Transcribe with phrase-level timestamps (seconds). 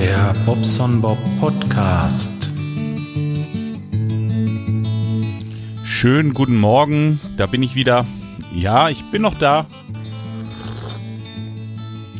[0.00, 2.52] Der Bobson Bob Podcast.
[5.82, 8.06] Schönen guten Morgen, da bin ich wieder.
[8.54, 9.66] Ja, ich bin noch da.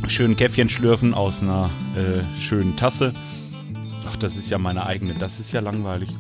[0.09, 3.13] Schön Käffchen schlürfen aus einer äh, schönen Tasse.
[4.09, 6.13] Ach, das ist ja meine eigene, das ist ja langweilig.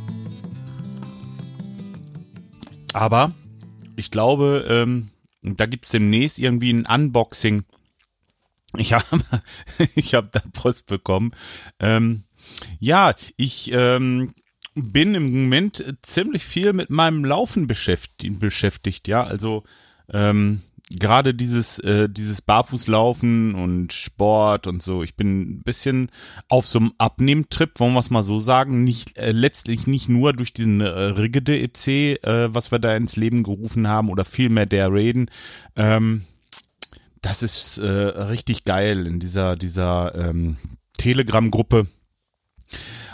[2.92, 3.32] Aber
[3.96, 5.08] ich glaube, ähm,
[5.42, 7.64] da gibt es demnächst irgendwie ein Unboxing
[8.76, 9.04] ich habe
[9.94, 11.32] ich hab da Post bekommen.
[11.80, 12.24] Ähm,
[12.78, 14.30] ja, ich ähm,
[14.74, 19.24] bin im Moment ziemlich viel mit meinem Laufen beschäftigt, beschäftigt ja.
[19.24, 19.64] Also
[20.12, 25.02] ähm, gerade dieses, äh, dieses Barfußlaufen und Sport und so.
[25.02, 26.10] Ich bin ein bisschen
[26.48, 28.84] auf so einem Abnehmtrip, wollen wir es mal so sagen.
[28.84, 33.16] Nicht, äh, letztlich nicht nur durch diesen äh, Rigide EC, äh, was wir da ins
[33.16, 35.30] Leben gerufen haben, oder vielmehr der Raiden.
[35.76, 36.22] Ähm,
[37.20, 40.56] das ist äh, richtig geil in dieser, dieser ähm,
[40.98, 41.86] Telegram-Gruppe.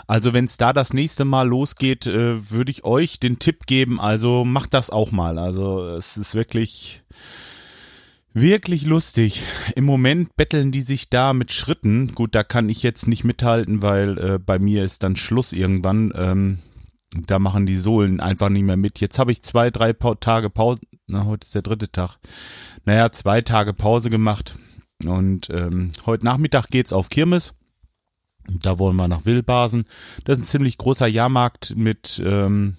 [0.07, 3.99] Also wenn es da das nächste Mal losgeht, äh, würde ich euch den Tipp geben,
[3.99, 5.39] also macht das auch mal.
[5.39, 7.03] Also es ist wirklich,
[8.33, 9.41] wirklich lustig.
[9.75, 12.11] Im Moment betteln die sich da mit Schritten.
[12.13, 16.13] Gut, da kann ich jetzt nicht mithalten, weil äh, bei mir ist dann Schluss irgendwann.
[16.15, 16.59] Ähm,
[17.27, 18.99] da machen die Sohlen einfach nicht mehr mit.
[18.99, 20.81] Jetzt habe ich zwei, drei Tage Pause.
[21.07, 22.17] Na, heute ist der dritte Tag.
[22.85, 24.55] Naja, zwei Tage Pause gemacht.
[25.05, 27.53] Und ähm, heute Nachmittag geht's auf Kirmes.
[28.47, 29.85] Da wollen wir nach Wildbasen.
[30.23, 32.75] Das ist ein ziemlich großer Jahrmarkt mit ähm,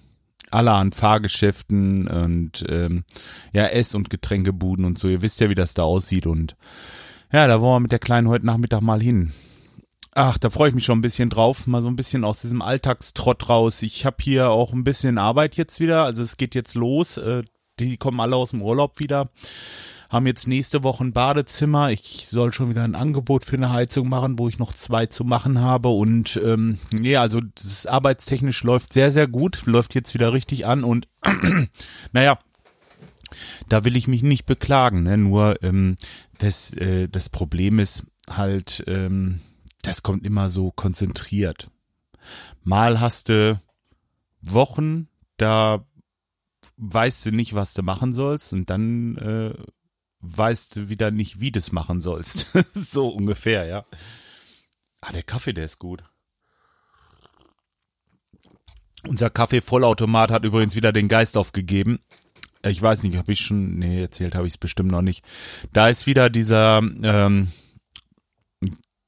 [0.51, 3.03] allerhand Fahrgeschäften und ähm,
[3.53, 5.07] ja, Ess- und Getränkebuden und so.
[5.07, 6.25] Ihr wisst ja, wie das da aussieht.
[6.25, 6.57] Und
[7.31, 9.31] ja, da wollen wir mit der Kleinen heute Nachmittag mal hin.
[10.15, 12.61] Ach, da freue ich mich schon ein bisschen drauf, mal so ein bisschen aus diesem
[12.61, 13.83] Alltagstrott raus.
[13.83, 17.17] Ich habe hier auch ein bisschen Arbeit jetzt wieder, also es geht jetzt los.
[17.17, 17.43] Äh,
[17.79, 19.29] die kommen alle aus dem Urlaub wieder,
[20.09, 21.91] haben jetzt nächste Woche ein Badezimmer.
[21.91, 25.23] Ich soll schon wieder ein Angebot für eine Heizung machen, wo ich noch zwei zu
[25.23, 25.89] machen habe.
[25.89, 30.83] Und ähm, ja, also das arbeitstechnisch läuft sehr, sehr gut, läuft jetzt wieder richtig an
[30.83, 31.07] und
[32.13, 32.39] naja,
[33.67, 35.03] da will ich mich nicht beklagen.
[35.03, 35.17] Ne?
[35.17, 35.97] Nur ähm,
[36.37, 38.83] das, äh, das Problem ist halt.
[38.87, 39.41] Ähm,
[39.87, 41.71] das kommt immer so konzentriert.
[42.63, 43.57] Mal hast du
[44.41, 45.85] Wochen, da
[46.77, 49.53] weißt du nicht, was du machen sollst und dann äh,
[50.19, 52.47] weißt du wieder nicht, wie du es machen sollst.
[52.73, 53.85] so ungefähr, ja.
[55.01, 56.03] Ah, der Kaffee, der ist gut.
[59.07, 61.99] Unser Kaffee-Vollautomat hat übrigens wieder den Geist aufgegeben.
[62.63, 65.23] Ich weiß nicht, habe ich schon, nee, erzählt habe ich es bestimmt noch nicht.
[65.71, 67.51] Da ist wieder dieser, ähm,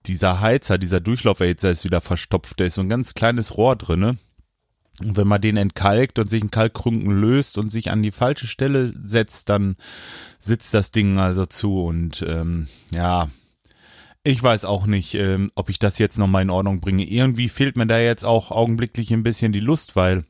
[0.06, 2.60] dieser Heizer, dieser Durchlauferhitzer ist wieder verstopft.
[2.60, 4.18] Da ist so ein ganz kleines Rohr drinne.
[5.04, 8.48] Und wenn man den entkalkt und sich ein Kalkkrunken löst und sich an die falsche
[8.48, 9.76] Stelle setzt, dann
[10.40, 11.84] sitzt das Ding also zu.
[11.84, 13.30] Und ähm, ja,
[14.24, 17.06] ich weiß auch nicht, ähm, ob ich das jetzt nochmal in Ordnung bringe.
[17.06, 20.26] Irgendwie fehlt mir da jetzt auch augenblicklich ein bisschen die Lust, weil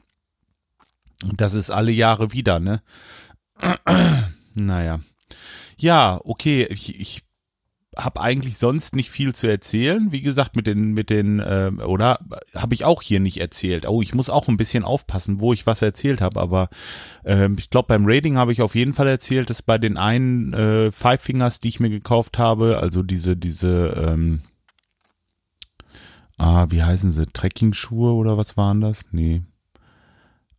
[1.36, 2.82] das ist alle Jahre wieder, ne?
[4.54, 5.00] naja.
[5.78, 7.22] Ja, okay, ich, ich
[8.04, 10.12] habe eigentlich sonst nicht viel zu erzählen.
[10.12, 12.20] Wie gesagt, mit den, mit den, äh, oder
[12.56, 13.88] habe ich auch hier nicht erzählt.
[13.88, 16.40] Oh, ich muss auch ein bisschen aufpassen, wo ich was erzählt habe.
[16.40, 16.70] Aber
[17.24, 20.54] äh, ich glaube, beim Rating habe ich auf jeden Fall erzählt, dass bei den einen
[20.54, 24.42] äh, Five Fingers, die ich mir gekauft habe, also diese, diese, ähm,
[26.38, 29.06] ah, wie heißen sie, Trekking-Schuhe oder was waren das?
[29.12, 29.44] Nee.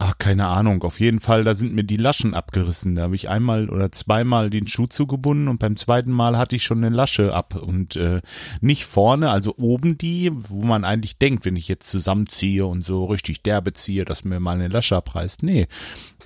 [0.02, 0.82] Ach, keine Ahnung.
[0.82, 2.94] Auf jeden Fall, da sind mir die Laschen abgerissen.
[2.94, 6.62] Da habe ich einmal oder zweimal den Schuh zugebunden und beim zweiten Mal hatte ich
[6.62, 7.54] schon eine Lasche ab.
[7.54, 8.22] Und äh,
[8.62, 13.04] nicht vorne, also oben die, wo man eigentlich denkt, wenn ich jetzt zusammenziehe und so
[13.04, 15.42] richtig derbe ziehe, dass mir mal eine Lasche abreißt.
[15.42, 15.66] Nee,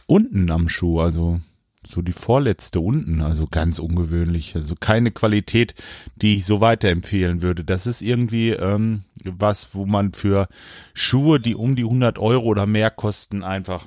[0.07, 1.41] unten am Schuh, also
[1.87, 4.57] so die vorletzte unten, also ganz ungewöhnlich.
[4.57, 5.75] Also keine Qualität,
[6.17, 7.65] die ich so weiterempfehlen würde.
[7.65, 10.49] Das ist irgendwie ähm, was, wo man für
[10.95, 13.87] Schuhe, die um die 100 Euro oder mehr kosten, einfach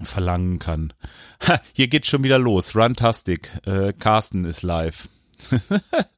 [0.00, 0.92] verlangen kann.
[1.46, 2.76] Ha, hier geht's schon wieder los.
[2.76, 3.50] Runtastic.
[3.66, 5.08] Äh, Carsten ist live.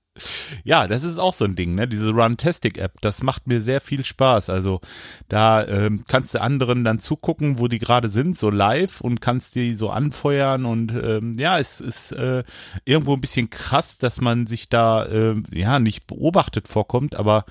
[0.64, 1.88] ja, das ist auch so ein Ding, ne?
[1.88, 4.50] Diese Runtastic-App, das macht mir sehr viel Spaß.
[4.50, 4.80] Also
[5.28, 9.54] da ähm, kannst du anderen dann zugucken, wo die gerade sind, so live und kannst
[9.54, 12.44] die so anfeuern und ähm, ja, es ist äh,
[12.84, 17.44] irgendwo ein bisschen krass, dass man sich da äh, ja nicht beobachtet vorkommt, aber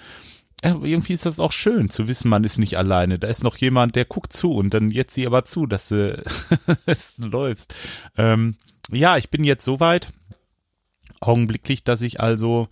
[0.62, 3.19] äh, irgendwie ist das auch schön zu wissen, man ist nicht alleine.
[3.19, 6.24] Da ist noch jemand, der guckt zu und dann jetzt sieh aber zu, dass du
[6.86, 7.75] es läufst.
[8.18, 8.56] Ähm,
[8.92, 10.12] ja, ich bin jetzt soweit
[11.21, 12.68] augenblicklich, dass ich also,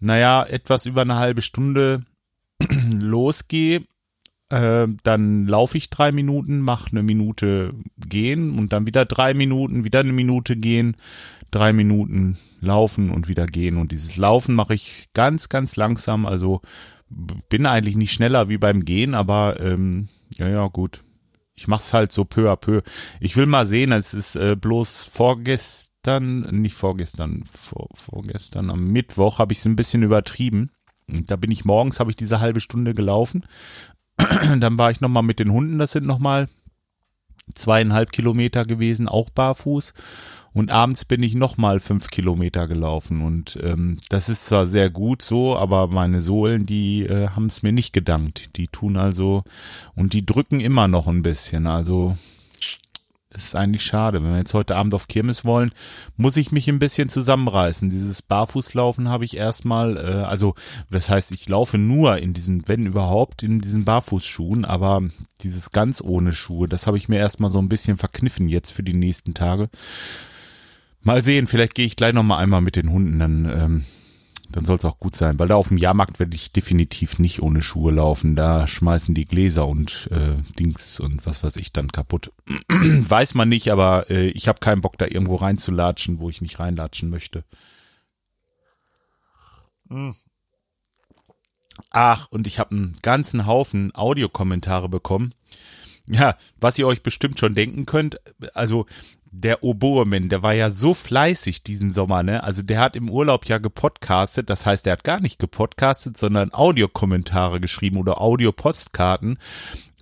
[0.00, 2.04] naja, etwas über eine halbe Stunde
[2.92, 3.82] losgehe.
[4.50, 9.84] Äh, dann laufe ich drei Minuten, mache eine Minute gehen und dann wieder drei Minuten,
[9.84, 10.96] wieder eine Minute gehen,
[11.50, 13.76] drei Minuten laufen und wieder gehen.
[13.76, 16.62] Und dieses Laufen mache ich ganz, ganz langsam, also
[17.48, 21.02] bin eigentlich nicht schneller wie beim Gehen, aber ähm, ja, ja, gut.
[21.54, 22.82] Ich mach's halt so peu à peu.
[23.20, 25.88] Ich will mal sehen, es ist äh, bloß vorgestern,
[26.20, 30.70] nicht vorgestern, vor, vorgestern, am Mittwoch habe ich es ein bisschen übertrieben.
[31.06, 33.46] Da bin ich morgens, habe ich diese halbe Stunde gelaufen.
[34.16, 36.48] Dann war ich nochmal mit den Hunden, das sind nochmal
[37.54, 39.94] zweieinhalb Kilometer gewesen, auch barfuß.
[40.52, 43.22] Und abends bin ich nochmal fünf Kilometer gelaufen.
[43.22, 47.62] Und ähm, das ist zwar sehr gut so, aber meine Sohlen, die äh, haben es
[47.62, 48.56] mir nicht gedankt.
[48.56, 49.44] Die tun also
[49.94, 51.66] und die drücken immer noch ein bisschen.
[51.66, 52.16] Also
[53.30, 54.22] das ist eigentlich schade.
[54.22, 55.70] Wenn wir jetzt heute Abend auf Kirmes wollen,
[56.16, 57.90] muss ich mich ein bisschen zusammenreißen.
[57.90, 60.54] Dieses Barfußlaufen habe ich erstmal, äh, also
[60.90, 65.02] das heißt, ich laufe nur in diesen, wenn überhaupt, in diesen Barfußschuhen, aber
[65.42, 68.82] dieses ganz ohne Schuhe, das habe ich mir erstmal so ein bisschen verkniffen jetzt für
[68.82, 69.68] die nächsten Tage.
[71.02, 73.84] Mal sehen, vielleicht gehe ich gleich nochmal einmal mit den Hunden, dann ähm,
[74.50, 77.42] dann soll es auch gut sein, weil da auf dem Jahrmarkt werde ich definitiv nicht
[77.42, 78.34] ohne Schuhe laufen.
[78.34, 82.32] Da schmeißen die Gläser und äh, Dings und was weiß ich dann kaputt.
[82.68, 86.58] Weiß man nicht, aber äh, ich habe keinen Bock, da irgendwo reinzulatschen, wo ich nicht
[86.60, 87.44] reinlatschen möchte.
[89.88, 90.14] Hm.
[91.90, 95.32] Ach, und ich habe einen ganzen Haufen Audiokommentare bekommen.
[96.10, 98.18] Ja, was ihr euch bestimmt schon denken könnt,
[98.54, 98.86] also
[99.30, 102.42] der Oboeman, der war ja so fleißig diesen Sommer, ne?
[102.42, 106.52] Also der hat im Urlaub ja gepodcastet, das heißt, der hat gar nicht gepodcastet, sondern
[106.52, 109.38] Audiokommentare geschrieben oder Audiopostkarten.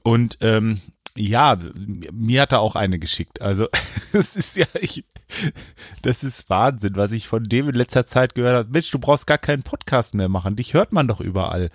[0.02, 0.80] Und ähm,
[1.16, 1.56] ja,
[2.12, 3.40] mir hat er auch eine geschickt.
[3.40, 3.68] Also
[4.12, 5.04] es ist ja, ich,
[6.02, 8.68] das ist Wahnsinn, was ich von dem in letzter Zeit gehört habe.
[8.70, 10.56] Mensch, du brauchst gar keinen Podcast mehr machen.
[10.56, 11.70] Dich hört man doch überall.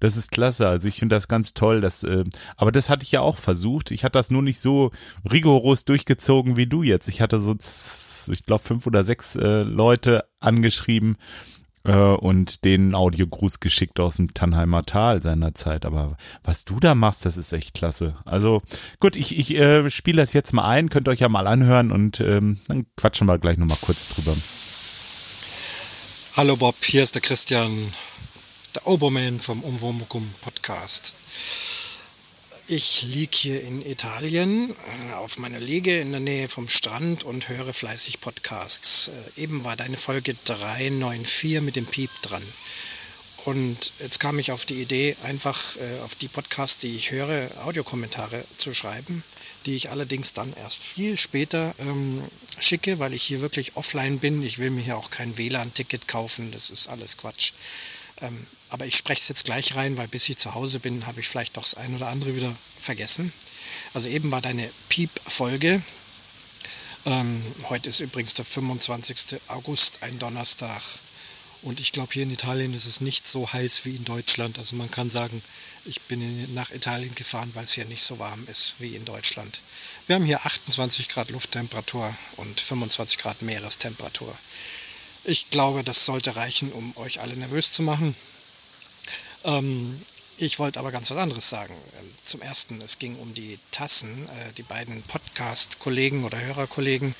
[0.00, 0.68] Das ist klasse.
[0.68, 1.80] Also ich finde das ganz toll.
[1.80, 2.24] Dass, äh,
[2.56, 3.90] aber das hatte ich ja auch versucht.
[3.90, 4.90] Ich hatte das nur nicht so
[5.30, 7.08] rigoros durchgezogen wie du jetzt.
[7.08, 7.56] Ich hatte so,
[8.32, 11.16] ich glaube, fünf oder sechs äh, Leute angeschrieben
[11.84, 15.86] und den Audiogruß geschickt aus dem Tannheimer Tal seinerzeit.
[15.86, 18.16] Aber was du da machst, das ist echt klasse.
[18.24, 18.62] Also
[18.98, 22.20] gut, ich, ich äh, spiele das jetzt mal ein, könnt euch ja mal anhören und
[22.20, 24.36] ähm, dann quatschen wir gleich nochmal kurz drüber.
[26.36, 27.70] Hallo Bob, hier ist der Christian,
[28.74, 31.14] der Oberman vom Umwomukum Podcast.
[32.72, 37.48] Ich liege hier in Italien äh, auf meiner Liege in der Nähe vom Strand und
[37.48, 39.08] höre fleißig Podcasts.
[39.08, 42.42] Äh, eben war deine Folge 394 mit dem Piep dran.
[43.46, 47.50] Und jetzt kam ich auf die Idee, einfach äh, auf die Podcasts, die ich höre,
[47.64, 49.24] Audiokommentare zu schreiben,
[49.66, 52.22] die ich allerdings dann erst viel später ähm,
[52.60, 54.44] schicke, weil ich hier wirklich offline bin.
[54.44, 57.50] Ich will mir hier auch kein WLAN-Ticket kaufen, das ist alles Quatsch.
[58.22, 61.20] Ähm, aber ich spreche es jetzt gleich rein, weil bis ich zu Hause bin, habe
[61.20, 63.32] ich vielleicht doch das ein oder andere wieder vergessen.
[63.94, 65.82] Also eben war deine Piep-Folge.
[67.06, 69.40] Ähm, heute ist übrigens der 25.
[69.48, 70.82] August, ein Donnerstag.
[71.62, 74.58] Und ich glaube, hier in Italien ist es nicht so heiß wie in Deutschland.
[74.58, 75.42] Also man kann sagen,
[75.84, 79.60] ich bin nach Italien gefahren, weil es hier nicht so warm ist wie in Deutschland.
[80.06, 84.34] Wir haben hier 28 Grad Lufttemperatur und 25 Grad Meerestemperatur.
[85.24, 88.14] Ich glaube, das sollte reichen, um euch alle nervös zu machen.
[89.44, 90.00] Ähm,
[90.38, 91.74] ich wollte aber ganz was anderes sagen.
[91.98, 94.26] Ähm, zum Ersten, es ging um die Tassen.
[94.28, 97.14] Äh, die beiden Podcast-Kollegen oder Hörerkollegen,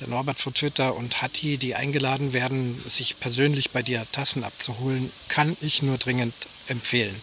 [0.00, 5.10] der Norbert von Twitter und Hatti, die eingeladen werden, sich persönlich bei dir Tassen abzuholen,
[5.28, 6.34] kann ich nur dringend
[6.68, 7.14] empfehlen.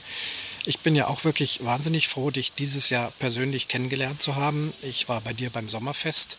[0.66, 4.74] Ich bin ja auch wirklich wahnsinnig froh, dich dieses Jahr persönlich kennengelernt zu haben.
[4.82, 6.38] Ich war bei dir beim Sommerfest,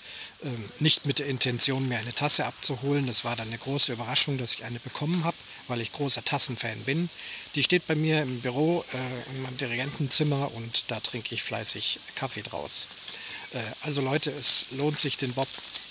[0.79, 3.07] nicht mit der Intention, mir eine Tasse abzuholen.
[3.07, 6.79] Das war dann eine große Überraschung, dass ich eine bekommen habe, weil ich großer Tassenfan
[6.85, 7.09] bin.
[7.55, 11.99] Die steht bei mir im Büro, äh, in meinem Dirigentenzimmer und da trinke ich fleißig
[12.15, 12.87] Kaffee draus.
[13.53, 15.49] Äh, also Leute, es lohnt sich, den Bob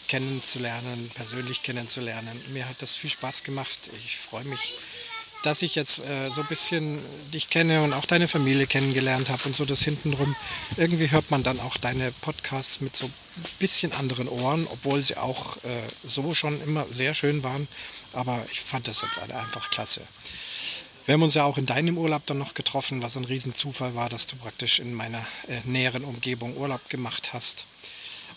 [0.08, 2.42] kennenzulernen, persönlich kennenzulernen.
[2.54, 3.90] Mir hat das viel Spaß gemacht.
[4.06, 4.76] Ich freue mich
[5.48, 7.00] dass ich jetzt äh, so ein bisschen
[7.34, 10.36] dich kenne und auch deine Familie kennengelernt habe und so das hintenrum.
[10.76, 13.14] Irgendwie hört man dann auch deine Podcasts mit so ein
[13.60, 17.66] bisschen anderen Ohren, obwohl sie auch äh, so schon immer sehr schön waren.
[18.12, 20.02] Aber ich fand das jetzt einfach klasse.
[21.06, 24.10] Wir haben uns ja auch in deinem Urlaub dann noch getroffen, was ein Riesenzufall war,
[24.10, 27.68] dass du praktisch in meiner äh, näheren Umgebung Urlaub gemacht hast.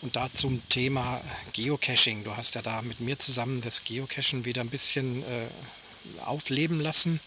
[0.02, 1.20] Und da zum Thema
[1.54, 2.22] Geocaching.
[2.22, 5.46] Du hast ja da mit mir zusammen das Geocachen wieder ein bisschen äh,
[6.24, 7.20] aufleben lassen.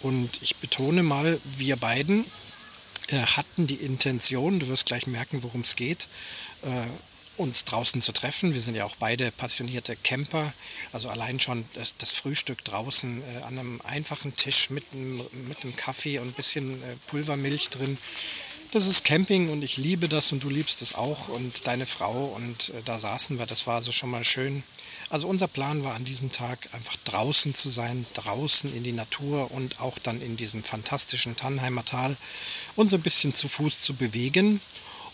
[0.00, 2.24] Und ich betone mal, wir beiden
[3.08, 6.08] äh, hatten die Intention, du wirst gleich merken, worum es geht,
[6.62, 6.68] äh,
[7.36, 8.52] uns draußen zu treffen.
[8.52, 10.52] Wir sind ja auch beide passionierte Camper.
[10.92, 15.62] Also allein schon das, das Frühstück draußen äh, an einem einfachen Tisch mit einem, mit
[15.62, 17.96] einem Kaffee und ein bisschen äh, Pulvermilch drin.
[18.72, 22.26] Das ist Camping und ich liebe das und du liebst es auch und deine Frau
[22.36, 23.46] und äh, da saßen wir.
[23.46, 24.62] Das war also schon mal schön
[25.12, 29.50] Also unser Plan war an diesem Tag einfach draußen zu sein, draußen in die Natur
[29.50, 32.16] und auch dann in diesem fantastischen Tannheimer Tal
[32.76, 34.58] uns ein bisschen zu Fuß zu bewegen.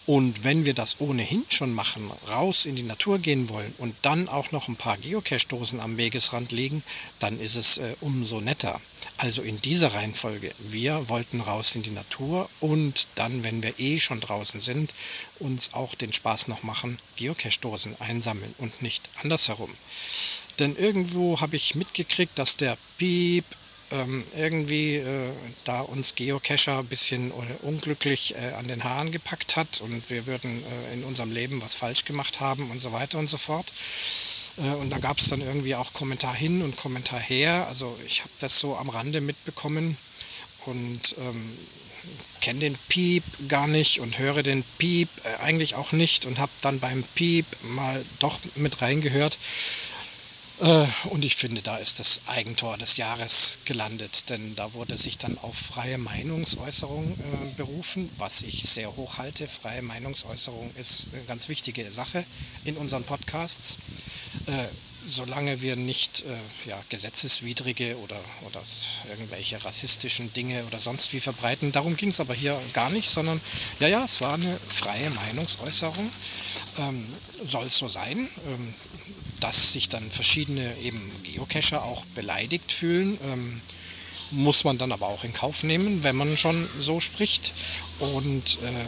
[0.08, 4.26] Und wenn wir das ohnehin schon machen, raus in die Natur gehen wollen und dann
[4.30, 6.82] auch noch ein paar Geocache-Dosen am Wegesrand legen,
[7.18, 8.80] dann ist es äh, umso netter.
[9.18, 10.50] Also in dieser Reihenfolge.
[10.60, 14.94] Wir wollten raus in die Natur und dann, wenn wir eh schon draußen sind,
[15.40, 19.70] uns auch den Spaß noch machen, Geocache-Dosen einsammeln und nicht andersherum.
[20.58, 23.44] Denn irgendwo habe ich mitgekriegt, dass der Piep
[23.90, 25.30] ähm, irgendwie äh,
[25.64, 27.30] da uns Geocacher ein bisschen
[27.62, 31.74] unglücklich äh, an den Haaren gepackt hat und wir würden äh, in unserem Leben was
[31.74, 33.72] falsch gemacht haben und so weiter und so fort.
[34.58, 37.66] Äh, und da gab es dann irgendwie auch Kommentar hin und Kommentar her.
[37.68, 39.96] Also ich habe das so am Rande mitbekommen
[40.66, 41.58] und ähm,
[42.40, 46.52] kenne den Piep gar nicht und höre den Piep äh, eigentlich auch nicht und habe
[46.62, 49.38] dann beim Piep mal doch mit reingehört.
[50.60, 55.18] Äh, und ich finde, da ist das Eigentor des Jahres gelandet, denn da wurde sich
[55.18, 59.46] dann auf freie Meinungsäußerung äh, berufen, was ich sehr hoch halte.
[59.46, 62.24] Freie Meinungsäußerung ist eine ganz wichtige Sache
[62.64, 63.78] in unseren Podcasts.
[64.46, 64.66] Äh,
[65.08, 68.62] solange wir nicht äh, ja, gesetzeswidrige oder, oder
[69.10, 71.72] irgendwelche rassistischen Dinge oder sonst wie verbreiten.
[71.72, 73.40] Darum ging es aber hier gar nicht, sondern
[73.80, 76.10] ja, ja, es war eine freie Meinungsäußerung.
[76.78, 77.06] Ähm,
[77.44, 78.18] soll es so sein?
[78.18, 78.74] Ähm,
[79.40, 83.18] dass sich dann verschiedene eben Geocacher auch beleidigt fühlen.
[83.24, 83.60] Ähm,
[84.30, 87.52] muss man dann aber auch in Kauf nehmen, wenn man schon so spricht.
[88.00, 88.84] Und äh,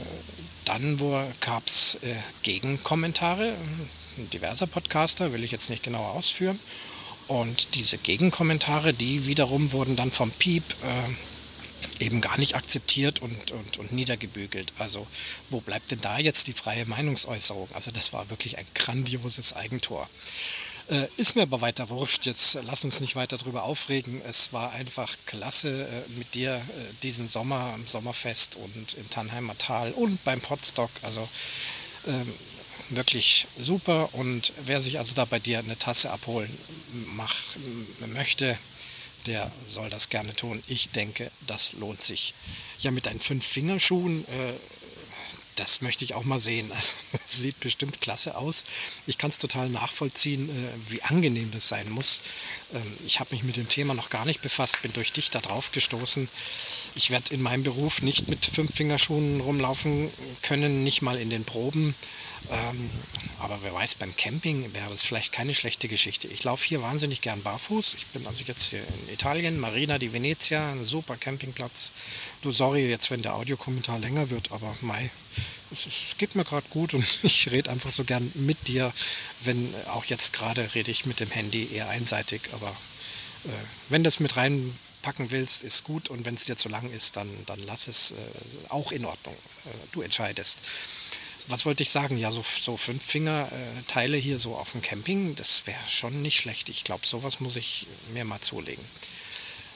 [0.66, 0.99] dann
[1.40, 3.52] gab es äh, Gegenkommentare
[4.32, 6.59] diverser Podcaster, will ich jetzt nicht genauer ausführen.
[7.28, 11.11] Und diese Gegenkommentare, die wiederum wurden dann vom Piep äh,
[12.00, 14.73] eben gar nicht akzeptiert und, und, und niedergebügelt.
[14.78, 15.07] Also
[15.50, 17.69] wo bleibt denn da jetzt die freie Meinungsäußerung?
[17.75, 20.09] Also das war wirklich ein grandioses Eigentor.
[20.90, 22.26] Äh, ist mir aber weiter wurscht.
[22.26, 24.21] Jetzt lass uns nicht weiter darüber aufregen.
[24.28, 26.61] Es war einfach klasse äh, mit dir äh,
[27.04, 30.90] diesen Sommer am Sommerfest und im Tannheimer Tal und beim Potstock.
[31.02, 31.26] Also
[32.09, 32.35] ähm,
[32.90, 34.09] wirklich super.
[34.14, 36.50] Und wer sich also da bei dir eine Tasse abholen
[37.14, 37.37] mach,
[38.09, 38.59] möchte,
[39.27, 40.62] der soll das gerne tun.
[40.69, 42.35] Ich denke, das lohnt sich.
[42.81, 44.53] Ja, mit deinen fünf Fingerschuhen, äh,
[45.57, 46.71] das möchte ich auch mal sehen.
[46.75, 46.95] Also
[47.27, 48.65] sieht bestimmt klasse aus.
[49.07, 52.23] Ich kann es total nachvollziehen, äh, wie angenehm das sein muss.
[52.73, 55.41] Ähm, ich habe mich mit dem Thema noch gar nicht befasst, bin durch dich da
[55.41, 56.29] drauf gestoßen.
[56.95, 60.11] Ich werde in meinem Beruf nicht mit fünf Fingerschuhen rumlaufen
[60.43, 61.95] können, nicht mal in den Proben.
[62.51, 62.91] Ähm,
[63.41, 66.29] aber wer weiß, beim Camping wäre das vielleicht keine schlechte Geschichte.
[66.29, 67.95] Ich laufe hier wahnsinnig gern barfuß.
[67.95, 71.93] Ich bin also jetzt hier in Italien, Marina di Venezia, ein super Campingplatz.
[72.43, 75.11] Du, sorry jetzt, wenn der Audiokommentar länger wird, aber Mai,
[75.71, 78.93] es, es geht mir gerade gut und ich rede einfach so gern mit dir.
[79.43, 83.49] Wenn auch jetzt gerade rede ich mit dem Handy eher einseitig, aber äh,
[83.91, 84.37] wenn das mit
[85.00, 88.12] reinpacken willst, ist gut und wenn es dir zu lang ist, dann, dann lass es
[88.12, 88.14] äh,
[88.69, 89.35] auch in Ordnung.
[89.35, 90.61] Äh, du entscheidest
[91.49, 92.16] was wollte ich sagen?
[92.16, 96.69] Ja, so, so fünf Fingerteile hier so auf dem Camping, das wäre schon nicht schlecht.
[96.69, 98.85] Ich glaube, sowas muss ich mir mal zulegen.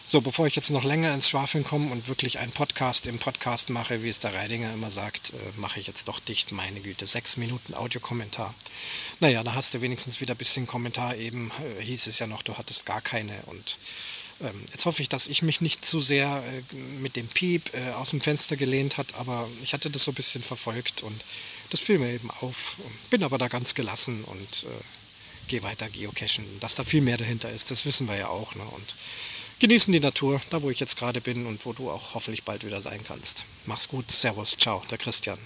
[0.07, 3.71] So, bevor ich jetzt noch länger ins Schwafeln komme und wirklich einen Podcast im Podcast
[3.71, 7.07] mache, wie es der Reidinger immer sagt, äh, mache ich jetzt doch dicht, meine Güte,
[7.07, 8.55] sechs Minuten Audiokommentar.
[9.19, 11.17] Naja, da hast du wenigstens wieder ein bisschen Kommentar.
[11.17, 13.79] Eben äh, hieß es ja noch, du hattest gar keine und
[14.71, 18.11] jetzt hoffe ich, dass ich mich nicht zu sehr äh, mit dem Piep äh, aus
[18.11, 21.25] dem Fenster gelehnt hat, aber ich hatte das so ein bisschen verfolgt und
[21.71, 22.77] das fiel mir eben auf.
[23.11, 26.45] Bin aber da ganz gelassen und äh, gehe weiter geocachen.
[26.61, 28.55] Dass da viel mehr dahinter ist, das wissen wir ja auch.
[28.55, 28.63] Ne?
[28.63, 28.95] Und
[29.61, 32.65] genießen die Natur, da wo ich jetzt gerade bin und wo du auch hoffentlich bald
[32.65, 33.45] wieder sein kannst.
[33.67, 35.39] Mach's gut, Servus, ciao, der Christian.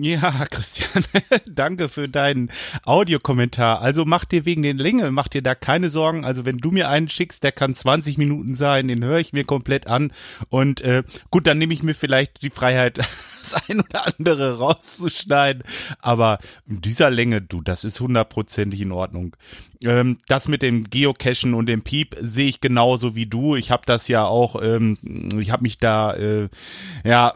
[0.00, 1.04] Ja, Christian,
[1.46, 2.50] danke für deinen
[2.84, 3.80] Audiokommentar.
[3.80, 6.24] Also mach dir wegen den Länge, mach dir da keine Sorgen.
[6.24, 9.44] Also wenn du mir einen schickst, der kann 20 Minuten sein, den höre ich mir
[9.44, 10.12] komplett an.
[10.48, 12.98] Und äh, gut, dann nehme ich mir vielleicht die Freiheit,
[13.40, 15.62] das ein oder andere rauszuschneiden.
[16.00, 19.36] Aber dieser Länge, du, das ist hundertprozentig in Ordnung.
[19.84, 23.54] Ähm, das mit dem Geocachen und dem Piep sehe ich genauso wie du.
[23.56, 26.48] Ich habe das ja auch, ähm, ich habe mich da, äh,
[27.04, 27.34] ja,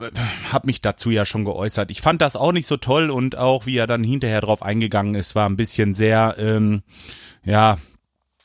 [0.50, 1.90] habe mich dazu ja schon geäußert.
[1.90, 5.14] Ich fand das auch nicht so toll und auch wie er dann hinterher drauf eingegangen
[5.14, 6.82] ist, war ein bisschen sehr, ähm,
[7.44, 7.78] ja,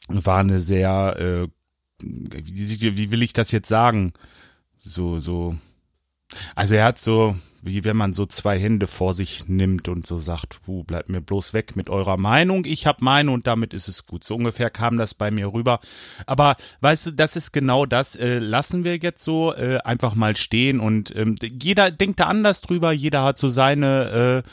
[0.07, 1.47] war eine sehr, äh,
[2.01, 4.13] wie, wie will ich das jetzt sagen?
[4.79, 5.55] So, so,
[6.55, 10.19] Also er hat so, wie wenn man so zwei Hände vor sich nimmt und so
[10.19, 13.87] sagt, Puh, bleibt mir bloß weg mit eurer Meinung, ich hab meine und damit ist
[13.87, 14.23] es gut.
[14.23, 15.79] So ungefähr kam das bei mir rüber.
[16.25, 20.35] Aber weißt du, das ist genau das, äh, lassen wir jetzt so äh, einfach mal
[20.35, 24.49] stehen und ähm, jeder denkt da anders drüber, jeder hat so seine äh,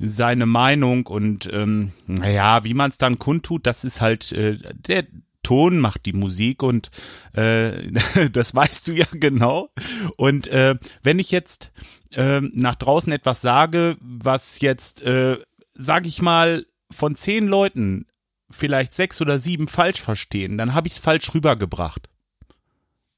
[0.00, 5.04] seine Meinung und ähm, naja, wie man es dann kundtut, das ist halt äh, der
[5.48, 6.90] Ton macht die Musik und
[7.32, 7.90] äh,
[8.32, 9.70] das weißt du ja genau.
[10.18, 11.72] Und äh, wenn ich jetzt
[12.12, 15.38] äh, nach draußen etwas sage, was jetzt, äh,
[15.72, 18.04] sag ich mal, von zehn Leuten
[18.50, 22.10] vielleicht sechs oder sieben falsch verstehen, dann habe ich es falsch rübergebracht.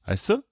[0.05, 0.43] Weißt du?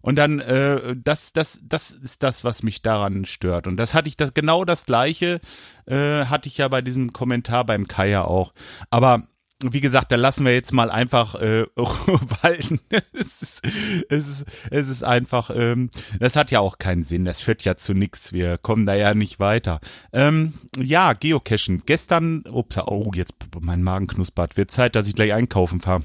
[0.00, 3.68] Und dann, äh, das, das, das ist das, was mich daran stört.
[3.68, 5.40] Und das hatte ich das genau das gleiche,
[5.86, 8.52] äh, hatte ich ja bei diesem Kommentar beim Kaya auch.
[8.90, 9.22] Aber
[9.64, 12.80] wie gesagt, da lassen wir jetzt mal einfach äh, walten.
[13.12, 13.64] es, ist,
[14.08, 17.76] es, ist, es ist einfach, ähm, das hat ja auch keinen Sinn, das führt ja
[17.76, 19.80] zu nichts, wir kommen da ja nicht weiter.
[20.12, 21.82] Ähm, ja, Geocachen.
[21.86, 26.02] Gestern, ups, oh, jetzt mein Magen knuspert, wird Zeit, dass ich gleich einkaufen fahre.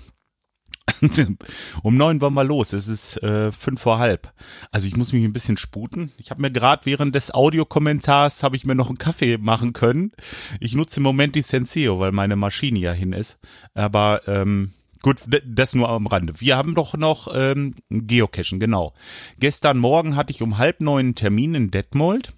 [1.83, 2.73] um neun wollen wir los.
[2.73, 4.33] Es ist äh, fünf vor halb.
[4.71, 6.11] Also ich muss mich ein bisschen sputen.
[6.17, 10.11] Ich habe mir gerade während des Audiokommentars habe ich mir noch einen Kaffee machen können.
[10.59, 13.39] Ich nutze im Moment die Senseo, weil meine Maschine ja hin ist.
[13.73, 14.71] Aber ähm,
[15.03, 16.33] Gut, das nur am Rande.
[16.37, 18.93] Wir haben doch noch ähm, Geocachen, genau.
[19.39, 22.35] Gestern Morgen hatte ich um halb neun einen Termin in Detmold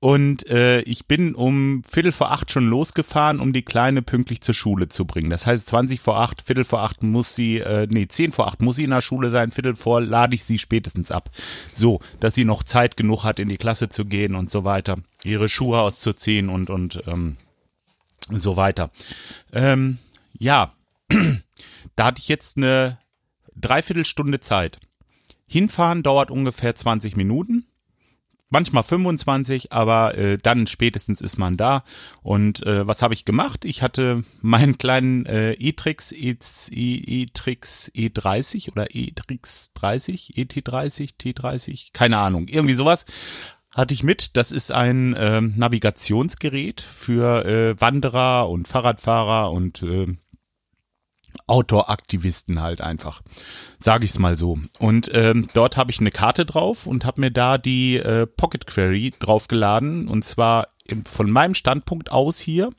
[0.00, 4.54] und äh, ich bin um Viertel vor acht schon losgefahren, um die Kleine pünktlich zur
[4.54, 5.28] Schule zu bringen.
[5.28, 8.62] Das heißt, 20 vor acht, Viertel vor acht muss sie, äh, nee, zehn vor acht
[8.62, 11.30] muss sie in der Schule sein, Viertel vor lade ich sie spätestens ab.
[11.72, 14.98] So, dass sie noch Zeit genug hat, in die Klasse zu gehen und so weiter,
[15.24, 17.36] ihre Schuhe auszuziehen und, und ähm,
[18.30, 18.90] so weiter.
[19.52, 19.98] Ähm,
[20.38, 20.72] ja,
[21.96, 22.98] da hatte ich jetzt eine
[23.56, 24.78] Dreiviertelstunde Zeit.
[25.48, 27.64] Hinfahren dauert ungefähr 20 Minuten
[28.50, 31.84] manchmal 25, aber äh, dann spätestens ist man da.
[32.22, 33.64] Und äh, was habe ich gemacht?
[33.64, 42.48] Ich hatte meinen kleinen äh, E-Trix, E-Trix E30 oder E-Trix 30, ET30, T30, keine Ahnung,
[42.48, 43.06] irgendwie sowas
[43.70, 44.36] hatte ich mit.
[44.36, 50.16] Das ist ein äh, Navigationsgerät für äh, Wanderer und Fahrradfahrer und äh,
[51.48, 53.22] Outdoor-Aktivisten halt einfach,
[53.78, 54.58] sage ich es mal so.
[54.78, 58.66] Und ähm, dort habe ich eine Karte drauf und habe mir da die äh, Pocket
[58.66, 60.68] Query draufgeladen und zwar
[61.04, 62.70] von meinem Standpunkt aus hier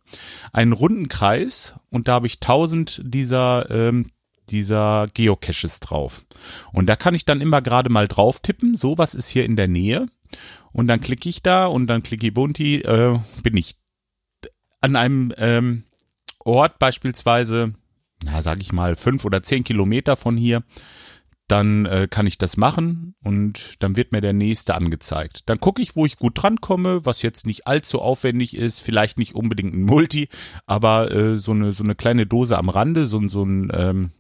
[0.52, 4.08] einen runden Kreis und da habe ich tausend dieser ähm,
[4.50, 6.26] dieser Geocaches drauf.
[6.74, 9.56] Und da kann ich dann immer gerade mal drauf tippen, so was ist hier in
[9.56, 10.08] der Nähe.
[10.72, 13.76] Und dann klicke ich da und dann klicke ich Bunti, äh, bin ich
[14.82, 15.84] an einem ähm,
[16.40, 17.74] Ort beispielsweise
[18.24, 20.64] na, sag ich mal, fünf oder zehn Kilometer von hier,
[21.48, 25.50] dann äh, kann ich das machen und dann wird mir der nächste angezeigt.
[25.50, 29.34] Dann gucke ich, wo ich gut drankomme, was jetzt nicht allzu aufwendig ist, vielleicht nicht
[29.34, 30.30] unbedingt ein Multi,
[30.68, 34.12] aber äh, so eine so eine kleine Dose am Rande, so, so ein ähm,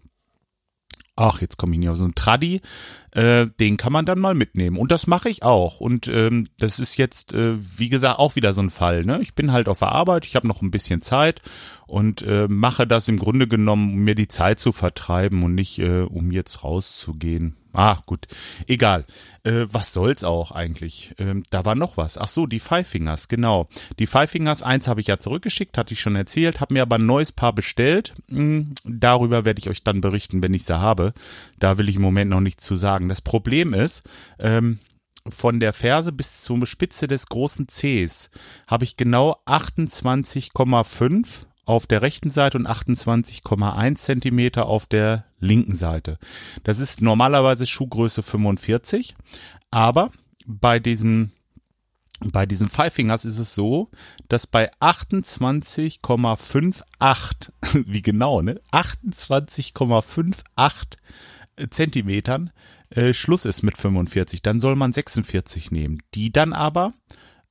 [1.19, 2.61] ach, jetzt komme ich nicht auf so ein Traddy,
[3.11, 4.77] äh, den kann man dann mal mitnehmen.
[4.77, 5.79] Und das mache ich auch.
[5.79, 9.05] Und ähm, das ist jetzt, äh, wie gesagt, auch wieder so ein Fall.
[9.05, 9.19] Ne?
[9.21, 11.41] Ich bin halt auf der Arbeit, ich habe noch ein bisschen Zeit
[11.87, 15.79] und äh, mache das im Grunde genommen, um mir die Zeit zu vertreiben und nicht,
[15.79, 17.55] äh, um jetzt rauszugehen.
[17.71, 18.25] Ah, gut.
[18.67, 19.05] Egal.
[19.43, 21.13] Äh, was soll's auch eigentlich?
[21.19, 22.17] Ähm, da war noch was.
[22.17, 23.67] Ach so, die Five Fingers, genau.
[23.99, 26.97] Die Five Fingers, eins habe ich ja zurückgeschickt, hatte ich schon erzählt, habe mir aber
[26.97, 28.15] ein neues Paar bestellt.
[28.27, 31.13] Hm, darüber werde ich euch dann berichten, wenn ich sie habe.
[31.59, 33.09] Da will ich im Moment noch nichts zu sagen.
[33.09, 34.01] Das Problem ist,
[34.39, 34.79] ähm,
[35.27, 38.31] von der Ferse bis zur Spitze des großen Cs
[38.67, 46.17] habe ich genau 28,5 auf der rechten Seite und 28,1 Zentimeter auf der linken Seite.
[46.63, 49.15] Das ist normalerweise Schuhgröße 45,
[49.69, 50.09] aber
[50.47, 51.31] bei diesen
[52.33, 53.87] bei diesen Five Fingers ist es so,
[54.27, 57.51] dass bei 28,58,
[57.85, 58.59] wie genau, ne?
[58.73, 60.97] 28,58
[61.69, 62.51] Zentimetern
[62.89, 64.41] äh, Schluss ist mit 45.
[64.41, 65.99] Dann soll man 46 nehmen.
[66.13, 66.93] Die dann aber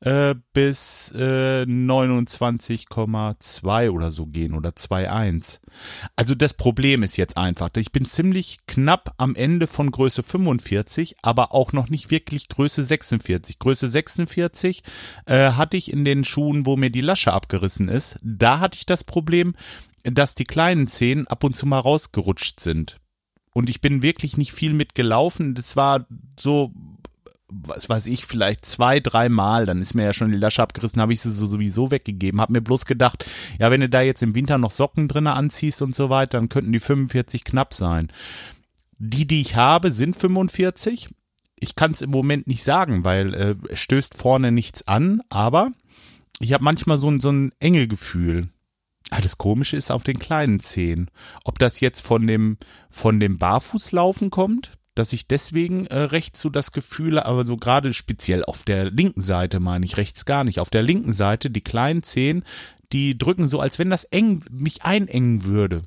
[0.01, 5.61] äh, bis äh, 29,2 oder so gehen oder 2,1.
[6.16, 11.16] Also das Problem ist jetzt einfach, ich bin ziemlich knapp am Ende von Größe 45,
[11.23, 13.59] aber auch noch nicht wirklich Größe 46.
[13.59, 14.83] Größe 46
[15.27, 18.18] äh, hatte ich in den Schuhen, wo mir die Lasche abgerissen ist.
[18.23, 19.55] Da hatte ich das Problem,
[20.05, 22.97] dass die kleinen Zehen ab und zu mal rausgerutscht sind.
[23.59, 25.57] Und ich bin wirklich nicht viel mitgelaufen.
[25.57, 26.07] Das war
[26.38, 26.73] so
[27.51, 31.01] was weiß ich, vielleicht zwei, drei Mal, dann ist mir ja schon die Lasche abgerissen,
[31.03, 32.40] habe ich sie so sowieso weggegeben.
[32.40, 33.25] Hab mir bloß gedacht,
[33.59, 36.51] ja, wenn du da jetzt im Winter noch Socken drinne anziehst und so weiter, dann
[36.51, 38.12] könnten die 45 knapp sein.
[38.99, 41.09] Die, die ich habe, sind 45.
[41.59, 45.73] ich kann es im Moment nicht sagen, weil äh, es stößt vorne nichts an, aber
[46.38, 47.88] ich habe manchmal so ein, so ein enge
[49.09, 49.18] Gefühl.
[49.18, 51.11] Ah, das Komische ist auf den kleinen Zehen.
[51.44, 52.59] Ob das jetzt von dem,
[52.90, 57.94] von dem Barfußlaufen kommt, dass ich deswegen äh, rechts so das Gefühl, aber so gerade
[57.94, 60.59] speziell auf der linken Seite meine ich rechts gar nicht.
[60.59, 62.44] Auf der linken Seite die kleinen Zehen,
[62.92, 65.83] die drücken so, als wenn das eng mich einengen würde.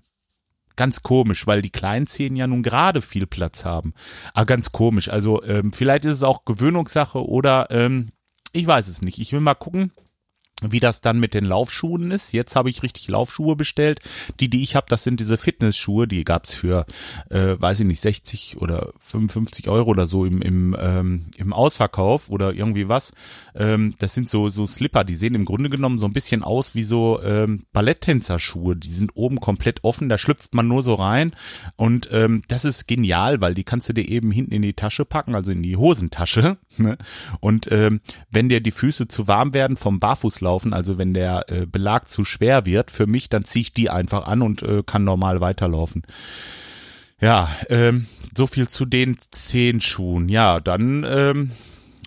[0.78, 3.94] Ganz komisch, weil die kleinen Zehen ja nun gerade viel Platz haben.
[4.34, 5.10] Aber ganz komisch.
[5.10, 8.10] Also ähm, vielleicht ist es auch Gewöhnungssache oder ähm,
[8.54, 9.20] ich weiß es nicht.
[9.20, 9.92] Ich will mal gucken
[10.62, 12.34] wie das dann mit den Laufschuhen ist.
[12.34, 14.00] Jetzt habe ich richtig Laufschuhe bestellt.
[14.40, 16.08] Die, die ich habe, das sind diese Fitnessschuhe.
[16.08, 16.86] Die gab's für,
[17.30, 22.30] äh, weiß ich nicht, 60 oder 55 Euro oder so im, im, ähm, im Ausverkauf
[22.30, 23.14] oder irgendwie was.
[23.56, 26.76] Ähm, das sind so, so Slipper, die sehen im Grunde genommen so ein bisschen aus
[26.76, 28.76] wie so ähm, Balletttänzerschuhe.
[28.76, 31.34] Die sind oben komplett offen, da schlüpft man nur so rein.
[31.76, 35.06] Und ähm, das ist genial, weil die kannst du dir eben hinten in die Tasche
[35.06, 36.58] packen, also in die Hosentasche.
[36.78, 36.98] Ne?
[37.42, 40.74] Und ähm, wenn dir die Füße zu warm werden vom Barfußlauf, laufen.
[40.74, 44.28] Also wenn der äh, Belag zu schwer wird für mich, dann ziehe ich die einfach
[44.28, 46.04] an und äh, kann normal weiterlaufen.
[47.22, 50.28] Ja, ähm, so viel zu den zehn Schuhen.
[50.28, 51.52] Ja, dann ähm,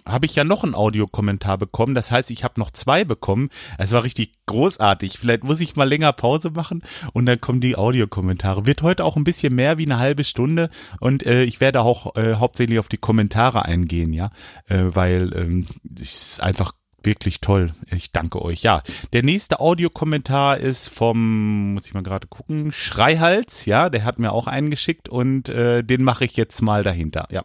[0.07, 1.95] habe ich ja noch einen Audiokommentar bekommen.
[1.95, 3.49] Das heißt, ich habe noch zwei bekommen.
[3.79, 5.19] Es war richtig großartig.
[5.19, 8.67] Vielleicht muss ich mal länger Pause machen und dann kommen die Audiokommentare.
[8.67, 10.69] Wird heute auch ein bisschen mehr wie eine halbe Stunde
[11.01, 14.31] und äh, ich werde auch äh, hauptsächlich auf die Kommentare eingehen, ja,
[14.67, 15.67] äh, weil ähm,
[15.99, 16.73] es ist einfach
[17.05, 17.73] wirklich toll.
[17.91, 18.63] Ich danke euch.
[18.63, 23.67] Ja, der nächste Audiokommentar ist vom, muss ich mal gerade gucken, Schreihals.
[23.67, 27.29] Ja, der hat mir auch einen geschickt und äh, den mache ich jetzt mal dahinter.
[27.31, 27.45] Ja,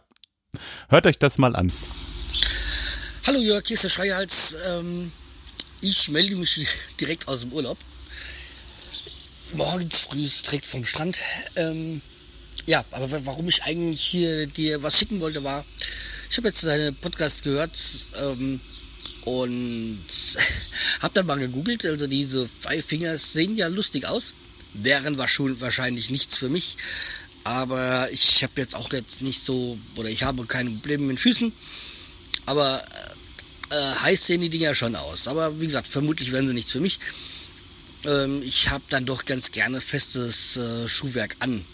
[0.88, 1.72] hört euch das mal an.
[3.26, 4.56] Hallo Jörg, hier ist der Schreihals.
[4.68, 5.12] Ähm,
[5.80, 6.66] ich melde mich
[7.00, 7.78] direkt aus dem Urlaub.
[9.54, 11.18] Morgens früh direkt vom Strand.
[11.56, 12.00] Ähm,
[12.66, 15.64] ja, aber warum ich eigentlich hier dir was schicken wollte, war,
[16.30, 17.76] ich habe jetzt deine Podcast gehört.
[18.22, 18.60] Ähm,
[19.24, 20.00] und
[21.00, 24.34] hab dann mal gegoogelt, also diese Five Fingers sehen ja lustig aus,
[24.74, 26.76] wären wahrscheinlich nichts für mich.
[27.44, 31.52] Aber ich habe jetzt auch jetzt nicht so, oder ich habe keine Probleme mit Füßen.
[32.46, 32.82] Aber
[33.70, 35.28] äh, heiß sehen die Dinger schon aus.
[35.28, 36.98] Aber wie gesagt, vermutlich werden sie nichts für mich.
[38.04, 41.64] Ähm, ich habe dann doch ganz gerne festes äh, Schuhwerk an.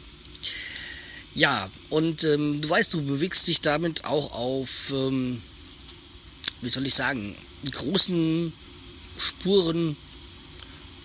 [1.35, 5.43] Ja, und ähm, du weißt, du bewegst dich damit auch auf ähm,
[6.63, 7.37] wie soll ich sagen,
[7.71, 8.53] großen
[9.19, 9.97] Spuren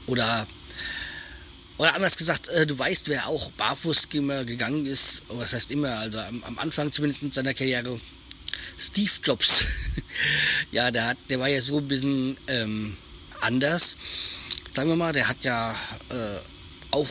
[0.07, 0.45] oder
[1.77, 5.89] oder anders gesagt, äh, du weißt, wer auch barfuß immer gegangen ist, was heißt immer,
[5.97, 7.99] also am, Anfang zumindest seiner Karriere,
[8.77, 9.65] Steve Jobs.
[10.71, 12.95] ja, der hat, der war ja so ein bisschen ähm,
[13.41, 13.97] anders.
[14.73, 15.71] Sagen wir mal, der hat ja
[16.09, 16.39] äh,
[16.91, 17.09] auch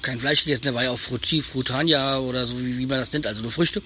[0.00, 3.12] kein Fleisch gegessen, der war ja auch Frutti, Frutania oder so, wie, wie man das
[3.12, 3.82] nennt, also nur Früchte.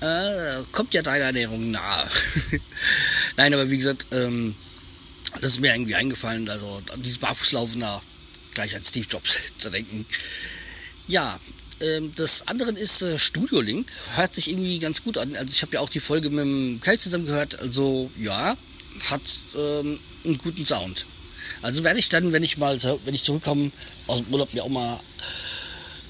[0.00, 2.10] Äh, kommt ja deiner Ernährung nahe.
[3.36, 4.54] Nein, aber wie gesagt, ähm,
[5.40, 8.00] das ist mir irgendwie eingefallen, also dieses Barfußlaufen da
[8.54, 10.06] gleich an Steve Jobs zu denken.
[11.08, 11.38] Ja,
[11.80, 13.90] ähm, das andere ist äh, Studio Link.
[14.14, 15.34] Hört sich irgendwie ganz gut an.
[15.36, 17.58] Also ich habe ja auch die Folge mit dem Kalt zusammen gehört.
[17.60, 18.56] Also ja,
[19.10, 19.22] hat
[19.56, 21.06] ähm, einen guten Sound.
[21.62, 23.72] Also werde ich dann, wenn ich mal, wenn ich zurückkomme
[24.06, 25.00] aus dem Urlaub, mir auch mal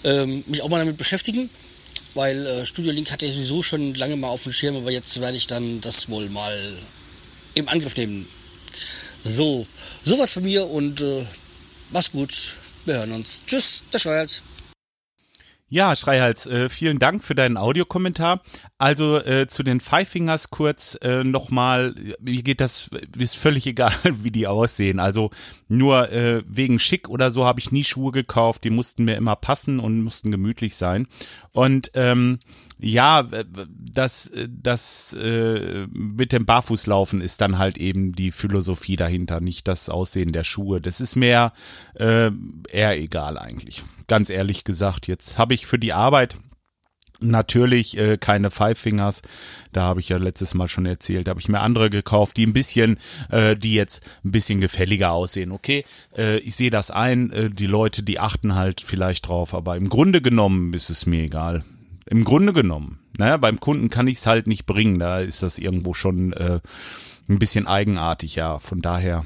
[0.04, 1.48] ähm, mich auch mal damit beschäftigen
[2.18, 5.20] weil äh, Studio Link hatte ich sowieso schon lange mal auf dem Schirm, aber jetzt
[5.20, 6.76] werde ich dann das wohl mal
[7.54, 8.26] im Angriff nehmen.
[9.22, 9.64] So,
[10.02, 11.24] soweit von mir und äh,
[11.92, 12.34] mach's gut.
[12.86, 13.42] Wir hören uns.
[13.46, 14.42] Tschüss, der Scheuerz.
[15.70, 18.40] Ja, Schreihals, äh, vielen Dank für deinen Audiokommentar.
[18.78, 23.92] Also äh, zu den Five Fingers kurz äh, nochmal, wie geht das, ist völlig egal,
[24.04, 24.98] wie die aussehen.
[24.98, 25.28] Also
[25.68, 29.36] nur äh, wegen Schick oder so habe ich nie Schuhe gekauft, die mussten mir immer
[29.36, 31.06] passen und mussten gemütlich sein.
[31.52, 32.38] Und ähm,
[32.80, 33.26] ja,
[33.92, 39.88] das, das äh, mit dem Barfußlaufen ist dann halt eben die Philosophie dahinter, nicht das
[39.88, 40.80] Aussehen der Schuhe.
[40.80, 41.52] Das ist mir
[41.94, 42.30] äh,
[42.70, 43.82] eher egal eigentlich.
[44.06, 46.36] Ganz ehrlich gesagt, jetzt habe ich für die Arbeit
[47.20, 49.22] Natürlich äh, keine Five Fingers,
[49.72, 52.52] da habe ich ja letztes Mal schon erzählt, habe ich mir andere gekauft, die ein
[52.52, 52.96] bisschen,
[53.30, 55.50] äh, die jetzt ein bisschen gefälliger aussehen.
[55.50, 55.84] Okay,
[56.16, 59.88] äh, ich sehe das ein, äh, die Leute, die achten halt vielleicht drauf, aber im
[59.88, 61.64] Grunde genommen ist es mir egal.
[62.10, 62.98] Im Grunde genommen.
[63.18, 64.98] Naja, beim Kunden kann ich es halt nicht bringen.
[64.98, 66.60] Da ist das irgendwo schon äh,
[67.28, 68.58] ein bisschen eigenartig, ja.
[68.58, 69.24] Von daher.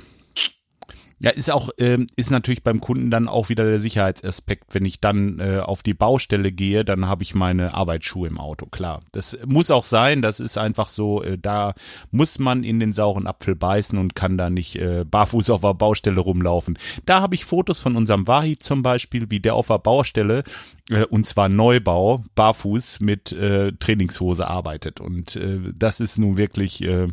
[1.23, 4.75] Ja, ist auch, ähm, ist natürlich beim Kunden dann auch wieder der Sicherheitsaspekt.
[4.75, 8.67] Wenn ich dann äh, auf die Baustelle gehe, dann habe ich meine Arbeitsschuhe im Auto,
[8.67, 9.03] klar.
[9.13, 11.75] Das muss auch sein, das ist einfach so, äh, da
[12.11, 15.75] muss man in den sauren Apfel beißen und kann da nicht äh, barfuß auf der
[15.75, 16.77] Baustelle rumlaufen.
[17.07, 20.43] Da habe ich Fotos von unserem Wahi zum Beispiel, wie der auf der Baustelle,
[20.91, 25.01] äh, und zwar Neubau, barfuß mit äh, Trainingshose arbeitet.
[25.01, 26.83] Und äh, das ist nun wirklich.
[26.83, 27.07] Äh,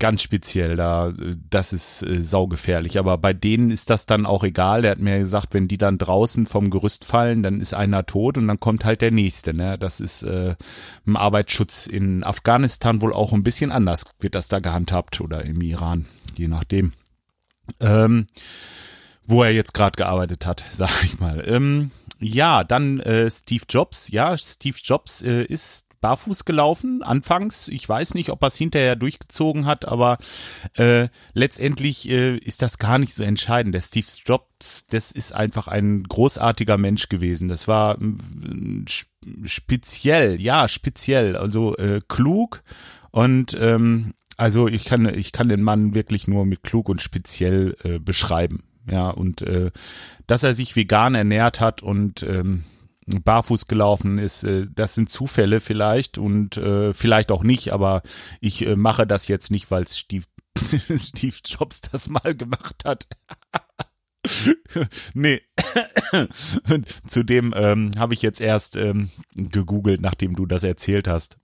[0.00, 1.12] ganz speziell da,
[1.48, 2.98] das ist äh, saugefährlich.
[2.98, 4.84] Aber bei denen ist das dann auch egal.
[4.84, 8.36] Er hat mir gesagt, wenn die dann draußen vom Gerüst fallen, dann ist einer tot
[8.36, 9.54] und dann kommt halt der nächste.
[9.54, 9.78] Ne?
[9.78, 10.56] Das ist äh,
[11.06, 15.60] im Arbeitsschutz in Afghanistan wohl auch ein bisschen anders, wird das da gehandhabt oder im
[15.60, 16.92] Iran, je nachdem.
[17.78, 18.26] Ähm,
[19.24, 21.44] wo er jetzt gerade gearbeitet hat, sag ich mal.
[21.46, 24.08] Ähm, ja, dann äh, Steve Jobs.
[24.08, 27.68] Ja, Steve Jobs äh, ist barfuß gelaufen, anfangs.
[27.68, 30.18] Ich weiß nicht, ob er es hinterher durchgezogen hat, aber
[30.74, 33.74] äh, letztendlich äh, ist das gar nicht so entscheidend.
[33.74, 37.48] Der Steve Jobs, das ist einfach ein großartiger Mensch gewesen.
[37.48, 38.84] Das war äh,
[39.44, 42.62] speziell, ja, speziell, also äh, klug
[43.10, 47.76] und ähm, also ich kann ich kann den Mann wirklich nur mit klug und speziell
[47.82, 48.64] äh, beschreiben.
[48.90, 49.70] Ja, und äh,
[50.26, 52.64] dass er sich vegan ernährt hat und ähm,
[53.24, 54.44] barfuß gelaufen ist.
[54.44, 58.02] Äh, das sind Zufälle vielleicht und äh, vielleicht auch nicht, aber
[58.40, 60.24] ich äh, mache das jetzt nicht, weil Steve,
[60.58, 63.06] Steve Jobs das mal gemacht hat.
[65.14, 65.40] nee.
[67.08, 71.38] Zudem ähm, habe ich jetzt erst ähm, gegoogelt, nachdem du das erzählt hast.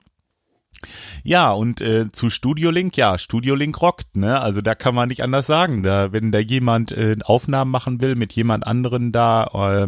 [1.23, 4.39] Ja, und äh, zu Studiolink, ja, Studiolink rockt, ne?
[4.39, 5.81] Also da kann man nicht anders sagen.
[5.81, 9.87] Da, wenn da jemand äh, Aufnahmen machen will mit jemand anderen da äh,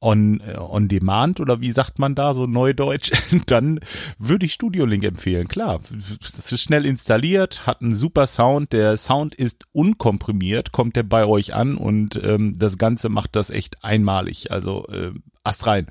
[0.00, 3.12] on, äh, on demand oder wie sagt man da so neudeutsch,
[3.46, 3.80] dann
[4.18, 5.48] würde ich Studio Link empfehlen.
[5.48, 11.02] Klar, das ist schnell installiert, hat einen super Sound, der Sound ist unkomprimiert, kommt der
[11.02, 14.50] bei euch an und ähm, das Ganze macht das echt einmalig.
[14.50, 15.12] Also äh,
[15.44, 15.86] Ast rein.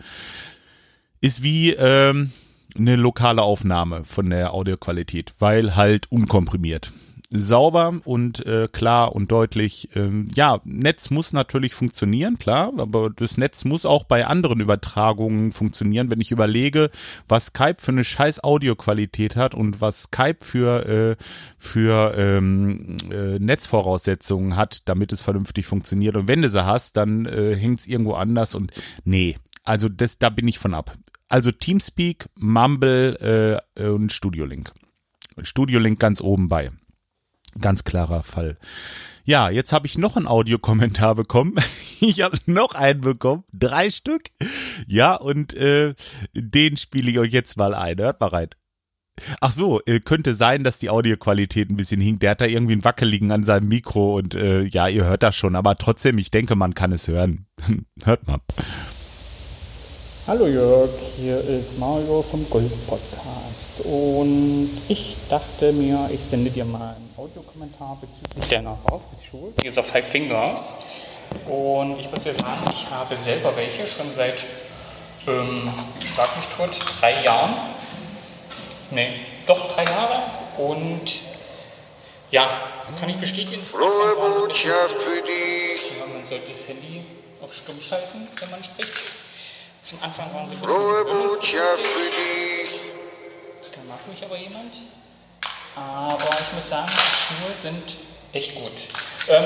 [1.21, 2.31] Ist wie ähm,
[2.77, 6.91] eine lokale Aufnahme von der Audioqualität, weil halt unkomprimiert
[7.31, 9.89] sauber und äh, klar und deutlich.
[9.95, 15.51] Ähm, ja, Netz muss natürlich funktionieren, klar, aber das Netz muss auch bei anderen Übertragungen
[15.51, 16.09] funktionieren.
[16.09, 16.89] Wenn ich überlege,
[17.27, 21.23] was Skype für eine scheiß Audioqualität hat und was Skype für äh,
[21.57, 26.15] für ähm, äh, Netzvoraussetzungen hat, damit es vernünftig funktioniert.
[26.15, 28.71] Und wenn du sie hast, dann äh, hängt es irgendwo anders und
[29.05, 30.95] nee, also das, da bin ich von ab.
[31.27, 34.71] Also Teamspeak, Mumble äh, und Studio Link.
[35.43, 36.71] Studio Link ganz oben bei.
[37.59, 38.57] Ganz klarer Fall.
[39.25, 41.55] Ja, jetzt habe ich noch einen Audiokommentar bekommen.
[42.01, 43.43] Ich habe noch einen bekommen.
[43.51, 44.29] Drei Stück.
[44.87, 45.95] Ja, und äh,
[46.33, 47.97] den spiele ich euch jetzt mal ein.
[47.97, 48.47] Hört mal rein.
[49.41, 52.23] Ach so, äh, könnte sein, dass die Audioqualität ein bisschen hinkt.
[52.23, 55.35] Der hat da irgendwie einen Wackeligen an seinem Mikro und äh, ja, ihr hört das
[55.35, 55.57] schon.
[55.57, 57.47] Aber trotzdem, ich denke, man kann es hören.
[58.05, 58.39] hört mal.
[60.25, 63.38] Hallo Jörg, hier ist Mario vom Golf Podcast
[63.83, 70.07] und ich dachte mir, ich sende dir mal einen Audiokommentar bezüglich deiner Barfußschuhe, dieser Five
[70.07, 70.77] Fingers.
[71.47, 74.43] Und ich muss dir sagen, ich habe selber welche schon seit,
[75.27, 75.71] ähm,
[76.05, 76.69] schlag mich tot,
[76.99, 77.53] drei Jahren.
[78.91, 79.07] Ne,
[79.45, 80.23] doch drei Jahre.
[80.57, 81.19] Und
[82.31, 82.47] ja,
[82.99, 83.61] kann ich bestätigen.
[83.61, 85.99] Frohe Botschaft für dich.
[85.99, 87.03] Ja, man sollte das Handy
[87.41, 88.93] auf Stumm schalten, wenn man spricht.
[89.81, 92.78] Zum Anfang waren sie ein Frohe Botschaft für dich.
[94.09, 94.73] Mich aber jemand.
[95.75, 97.97] Aber ich muss sagen, die Schuhe sind
[98.33, 98.71] echt gut.
[99.29, 99.43] Ähm,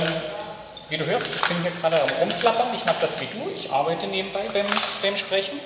[0.89, 2.67] wie du hörst, ich bin hier gerade am Rumflappern.
[2.73, 3.51] Ich mache das wie du.
[3.55, 4.65] Ich arbeite nebenbei beim,
[5.01, 5.59] beim Sprechen.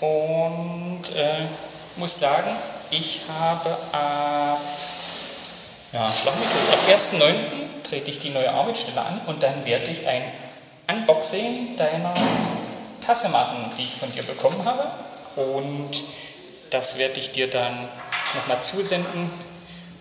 [0.00, 1.46] Und äh,
[1.96, 2.50] muss sagen,
[2.90, 4.60] ich habe ab,
[5.92, 7.34] ja, schlag mich durch, ab 1.9.
[7.88, 10.22] trete ich die neue Arbeitsstelle an und dann werde ich ein
[10.88, 12.14] Unboxing deiner
[13.04, 14.86] Tasse machen, die ich von dir bekommen habe.
[15.36, 16.02] Und
[16.70, 17.88] das werde ich dir dann
[18.34, 19.30] nochmal zusenden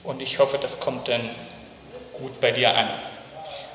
[0.03, 1.21] und ich hoffe, das kommt dann
[2.13, 2.87] gut bei dir an.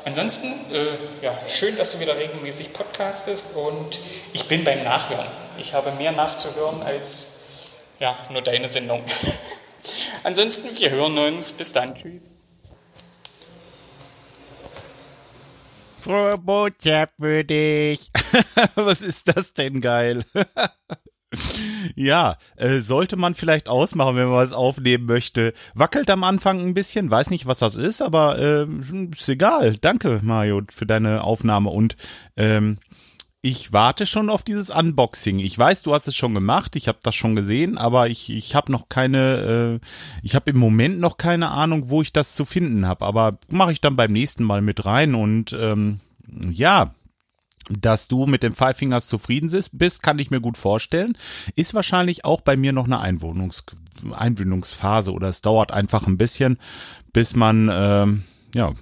[0.04, 4.00] Ansonsten, äh, ja, schön, dass du wieder regelmäßig podcastest und
[4.34, 5.26] ich bin beim Nachhören.
[5.58, 7.34] Ich habe mehr nachzuhören als
[8.00, 9.02] ja, nur deine Sendung.
[10.24, 11.52] Ansonsten, wir hören uns.
[11.54, 11.94] Bis dann.
[11.94, 12.34] Tschüss.
[16.00, 18.10] Frohe Botschaft für dich.
[18.74, 20.24] Was ist das denn geil?
[21.94, 25.52] ja, äh, sollte man vielleicht ausmachen, wenn man was aufnehmen möchte.
[25.74, 28.66] Wackelt am Anfang ein bisschen, weiß nicht, was das ist, aber äh,
[29.12, 29.76] ist egal.
[29.80, 31.96] Danke, Mario, für deine Aufnahme und
[32.36, 32.78] ähm,
[33.46, 35.38] ich warte schon auf dieses Unboxing.
[35.38, 38.54] Ich weiß, du hast es schon gemacht, ich habe das schon gesehen, aber ich, ich
[38.54, 39.86] habe noch keine, äh,
[40.22, 43.04] ich habe im Moment noch keine Ahnung, wo ich das zu finden habe.
[43.04, 46.00] Aber mache ich dann beim nächsten Mal mit rein und ähm,
[46.50, 46.94] ja,
[47.70, 51.16] dass du mit den Five Fingers zufrieden bist, kann ich mir gut vorstellen.
[51.54, 53.64] Ist wahrscheinlich auch bei mir noch eine Einwohnungs
[54.12, 56.58] Einwöhnungsphase oder es dauert einfach ein bisschen,
[57.12, 58.24] bis man, ähm,
[58.54, 58.72] ja,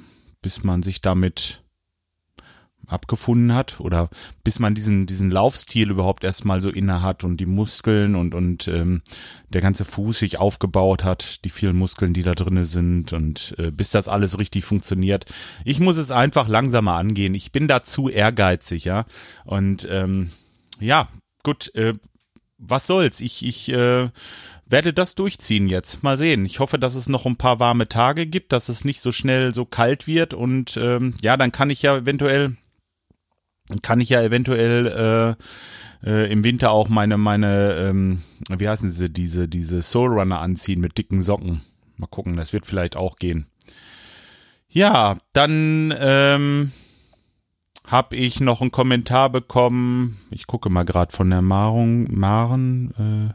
[0.41, 1.62] bis man sich damit
[2.93, 4.09] abgefunden hat oder
[4.45, 8.69] bis man diesen diesen Laufstil überhaupt erstmal so inne hat und die Muskeln und und
[8.69, 9.03] ähm,
[9.53, 13.71] der ganze Fuß sich aufgebaut hat, die vielen Muskeln, die da drinne sind und äh,
[13.71, 15.27] bis das alles richtig funktioniert.
[15.65, 17.35] Ich muss es einfach langsamer angehen.
[17.35, 19.05] Ich bin da zu ehrgeizig, ja.
[19.45, 20.31] Und ähm,
[20.81, 21.07] ja,
[21.43, 21.93] gut, äh,
[22.59, 23.21] was soll's?
[23.21, 24.09] Ich ich äh,
[24.67, 26.03] werde das durchziehen jetzt.
[26.03, 26.47] Mal sehen.
[26.47, 29.55] Ich hoffe, dass es noch ein paar warme Tage gibt, dass es nicht so schnell
[29.55, 32.57] so kalt wird und ähm, ja, dann kann ich ja eventuell
[33.83, 35.37] kann ich ja eventuell
[36.05, 40.41] äh, äh, im Winter auch meine meine ähm, wie heißen sie diese diese Soul Runner
[40.41, 41.63] anziehen mit dicken Socken.
[41.97, 43.47] Mal gucken, das wird vielleicht auch gehen.
[44.69, 46.73] Ja, dann ähm,
[47.87, 50.17] habe ich noch einen Kommentar bekommen.
[50.31, 53.35] Ich gucke mal gerade von der Marung, Maren.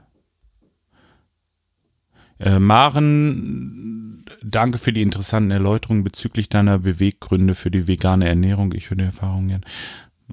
[2.40, 8.74] Äh, äh, Maren, danke für die interessanten Erläuterungen bezüglich deiner Beweggründe für die vegane Ernährung.
[8.74, 9.62] Ich würde Erfahrungen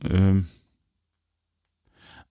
[0.02, 0.46] ähm,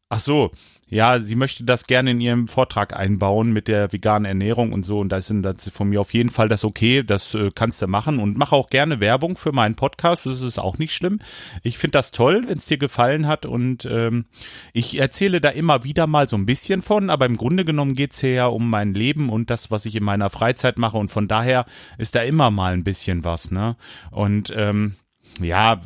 [0.10, 0.52] ach so,
[0.94, 5.00] ja, sie möchte das gerne in ihrem Vortrag einbauen mit der veganen Ernährung und so.
[5.00, 7.88] Und da ist das von mir auf jeden Fall das okay, das äh, kannst du
[7.88, 8.20] machen.
[8.20, 11.20] Und mach auch gerne Werbung für meinen Podcast, das ist auch nicht schlimm.
[11.64, 13.48] Ich finde das toll, wenn es dir gefallen hat.
[13.48, 14.26] Und ähm,
[14.72, 18.20] ich erzähle da immer wieder mal so ein bisschen von, aber im Grunde genommen geht's
[18.20, 20.98] hier ja um mein Leben und das, was ich in meiner Freizeit mache.
[20.98, 21.66] Und von daher
[21.98, 23.78] ist da immer mal ein bisschen was, ne?
[24.12, 24.94] Und ähm,
[25.42, 25.82] ja,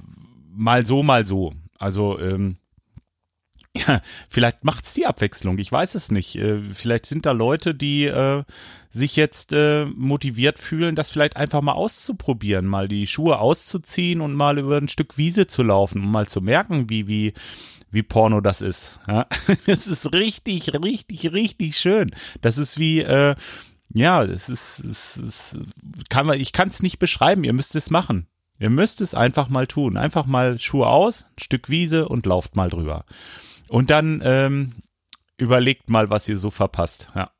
[0.53, 1.53] mal so, mal so.
[1.79, 2.57] Also ähm,
[3.87, 5.57] ja, vielleicht macht's die Abwechslung.
[5.59, 6.35] Ich weiß es nicht.
[6.35, 8.43] Äh, vielleicht sind da Leute, die äh,
[8.89, 14.33] sich jetzt äh, motiviert fühlen, das vielleicht einfach mal auszuprobieren, mal die Schuhe auszuziehen und
[14.33, 17.33] mal über ein Stück Wiese zu laufen, um mal zu merken, wie wie
[17.91, 18.99] wie Porno das ist.
[19.07, 19.27] Ja,
[19.65, 22.09] es ist richtig, richtig, richtig schön.
[22.41, 23.35] Das ist wie äh,
[23.93, 25.57] ja, es ist, es ist
[26.09, 27.43] kann man, ich kann es nicht beschreiben.
[27.43, 28.27] Ihr müsst es machen.
[28.59, 29.97] Ihr müsst es einfach mal tun.
[29.97, 33.05] Einfach mal Schuhe aus, ein Stück Wiese und lauft mal drüber.
[33.69, 34.73] Und dann ähm,
[35.37, 37.09] überlegt mal, was ihr so verpasst.
[37.15, 37.31] Ja.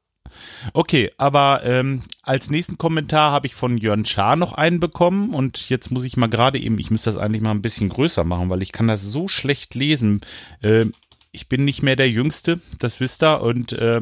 [0.74, 5.70] Okay, aber ähm, als nächsten Kommentar habe ich von Jörn Schaar noch einen bekommen und
[5.70, 8.50] jetzt muss ich mal gerade eben, ich müsste das eigentlich mal ein bisschen größer machen,
[8.50, 10.22] weil ich kann das so schlecht lesen.
[10.62, 10.88] Äh,
[11.32, 14.02] ich bin nicht mehr der Jüngste, das wisst ihr, und äh,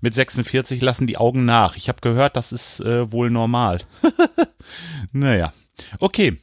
[0.00, 1.76] mit 46 lassen die Augen nach.
[1.76, 3.80] Ich habe gehört, das ist äh, wohl normal.
[5.12, 5.52] naja,
[5.98, 6.38] okay,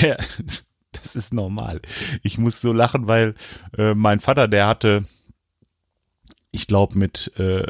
[0.00, 0.18] der,
[0.92, 1.80] das ist normal.
[2.22, 3.34] Ich muss so lachen, weil
[3.76, 5.04] äh, mein Vater, der hatte,
[6.50, 7.66] ich glaube mit äh,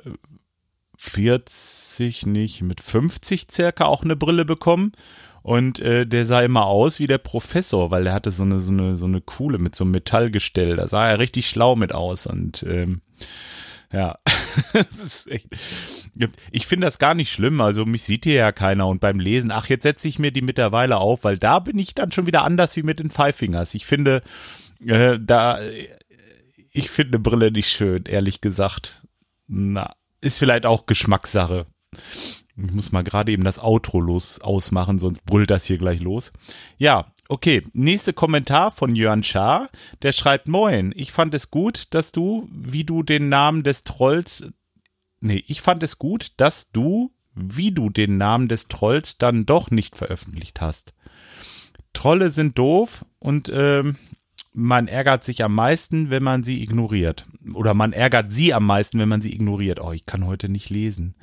[0.96, 4.92] 40 nicht, mit 50 circa auch eine Brille bekommen.
[5.42, 8.72] Und äh, der sah immer aus wie der Professor, weil der hatte so eine, so
[8.72, 10.76] eine, so eine Kuhle mit so einem Metallgestell.
[10.76, 12.26] Da sah er richtig schlau mit aus.
[12.26, 13.00] Und ähm,
[13.92, 14.18] ja,
[15.26, 15.46] echt,
[16.50, 17.60] ich finde das gar nicht schlimm.
[17.60, 20.42] Also mich sieht hier ja keiner und beim Lesen, ach, jetzt setze ich mir die
[20.42, 23.74] mittlerweile auf, weil da bin ich dann schon wieder anders wie mit den Five Fingers.
[23.74, 24.22] Ich finde,
[24.86, 25.58] äh, da,
[26.70, 29.06] ich finde Brille nicht schön, ehrlich gesagt.
[29.46, 31.66] Na, ist vielleicht auch Geschmackssache.
[31.92, 36.32] Ich muss mal gerade eben das Outro los ausmachen, sonst brüllt das hier gleich los.
[36.76, 37.62] Ja, okay.
[37.72, 39.68] Nächster Kommentar von Jörn Schaar.
[40.02, 44.46] Der schreibt, moin, ich fand es gut, dass du, wie du den Namen des Trolls,
[45.20, 49.70] nee, ich fand es gut, dass du, wie du den Namen des Trolls dann doch
[49.70, 50.94] nicht veröffentlicht hast.
[51.92, 53.96] Trolle sind doof und ähm,
[54.52, 57.26] man ärgert sich am meisten, wenn man sie ignoriert.
[57.54, 59.80] Oder man ärgert sie am meisten, wenn man sie ignoriert.
[59.80, 61.14] Oh, ich kann heute nicht lesen.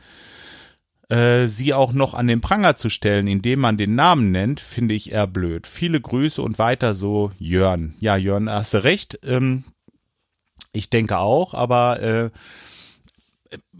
[1.09, 4.95] Äh, sie auch noch an den Pranger zu stellen, indem man den Namen nennt, finde
[4.95, 5.67] ich eher blöd.
[5.67, 7.93] Viele Grüße und weiter so, Jörn.
[7.99, 9.19] Ja, Jörn, hast du recht.
[9.23, 9.63] Ähm,
[10.73, 12.29] ich denke auch, aber äh,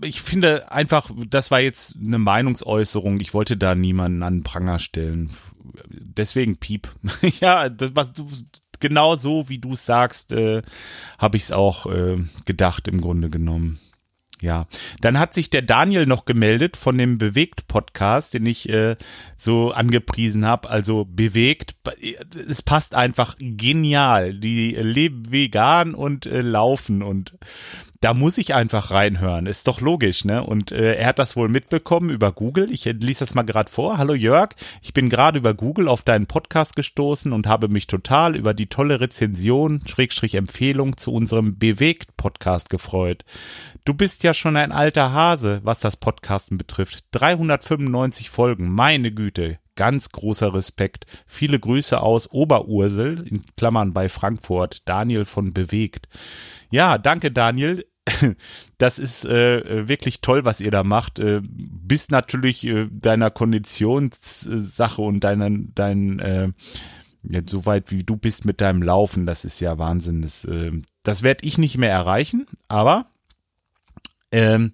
[0.03, 3.19] ich finde einfach, das war jetzt eine Meinungsäußerung.
[3.19, 5.31] Ich wollte da niemanden an den Pranger stellen.
[5.89, 6.89] Deswegen Piep.
[7.39, 8.27] ja, das, was du,
[8.79, 10.61] genau so, wie du es sagst, äh,
[11.17, 13.79] habe ich es auch äh, gedacht im Grunde genommen.
[14.45, 14.67] Ja,
[15.01, 18.95] dann hat sich der Daniel noch gemeldet von dem Bewegt-Podcast, den ich äh,
[19.36, 20.69] so angepriesen habe.
[20.69, 21.75] Also bewegt,
[22.47, 24.36] es passt einfach genial.
[24.36, 27.34] Die leben vegan und äh, laufen und
[28.06, 29.48] da muss ich einfach reinhören.
[29.48, 30.44] Ist doch logisch, ne?
[30.44, 32.72] Und äh, er hat das wohl mitbekommen über Google.
[32.72, 33.98] Ich äh, lese das mal gerade vor.
[33.98, 34.50] Hallo Jörg,
[34.84, 38.68] ich bin gerade über Google auf deinen Podcast gestoßen und habe mich total über die
[38.68, 43.26] tolle Rezension, Schrägstrich Empfehlung zu unserem Bewegt-Podcast gefreut.
[43.86, 47.06] Du bist ja schon ein alter Hase, was das Podcasten betrifft.
[47.10, 51.06] 395 Folgen, meine Güte ganz großer Respekt.
[51.26, 56.08] Viele Grüße aus Oberursel, in Klammern bei Frankfurt, Daniel von Bewegt.
[56.70, 57.84] Ja, danke Daniel.
[58.78, 61.20] Das ist äh, wirklich toll, was ihr da macht.
[61.20, 66.51] Äh, bist natürlich äh, deiner Konditionssache und deinen, dein, äh,
[67.24, 70.22] ja, so weit wie du bist mit deinem Laufen, das ist ja Wahnsinn.
[70.22, 70.72] Das, äh,
[71.03, 73.08] das werde ich nicht mehr erreichen, aber
[74.32, 74.72] ähm,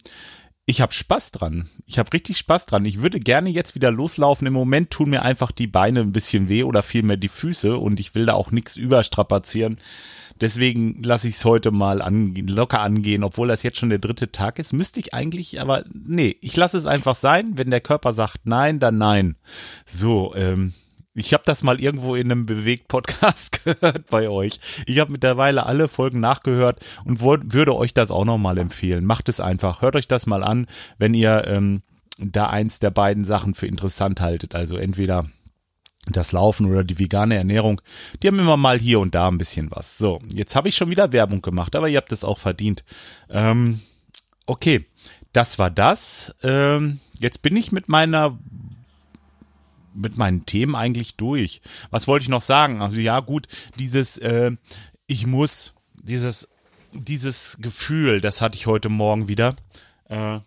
[0.71, 1.67] ich habe Spaß dran.
[1.85, 2.85] Ich habe richtig Spaß dran.
[2.85, 4.47] Ich würde gerne jetzt wieder loslaufen.
[4.47, 7.99] Im Moment tun mir einfach die Beine ein bisschen weh oder vielmehr die Füße und
[7.99, 9.77] ich will da auch nichts überstrapazieren.
[10.39, 14.31] Deswegen lasse ich es heute mal an, locker angehen, obwohl das jetzt schon der dritte
[14.31, 14.71] Tag ist.
[14.71, 17.57] Müsste ich eigentlich, aber nee, ich lasse es einfach sein.
[17.57, 19.35] Wenn der Körper sagt nein, dann nein.
[19.85, 20.71] So, ähm,
[21.13, 24.59] ich habe das mal irgendwo in einem Bewegt-Podcast gehört bei euch.
[24.85, 29.05] Ich habe mittlerweile alle Folgen nachgehört und würde euch das auch nochmal empfehlen.
[29.05, 29.81] Macht es einfach.
[29.81, 31.81] Hört euch das mal an, wenn ihr ähm,
[32.17, 34.55] da eins der beiden Sachen für interessant haltet.
[34.55, 35.25] Also entweder
[36.07, 37.81] das Laufen oder die vegane Ernährung,
[38.21, 39.97] die haben immer mal hier und da ein bisschen was.
[39.97, 42.83] So, jetzt habe ich schon wieder Werbung gemacht, aber ihr habt es auch verdient.
[43.29, 43.81] Ähm,
[44.45, 44.85] okay,
[45.33, 46.35] das war das.
[46.41, 48.37] Ähm, jetzt bin ich mit meiner
[49.93, 51.61] mit meinen Themen eigentlich durch.
[51.89, 52.81] Was wollte ich noch sagen?
[52.81, 53.47] Also ja, gut,
[53.79, 54.51] dieses äh,
[55.07, 56.47] ich muss, dieses
[56.93, 59.55] dieses Gefühl, das hatte ich heute Morgen wieder.
[60.09, 60.39] Äh,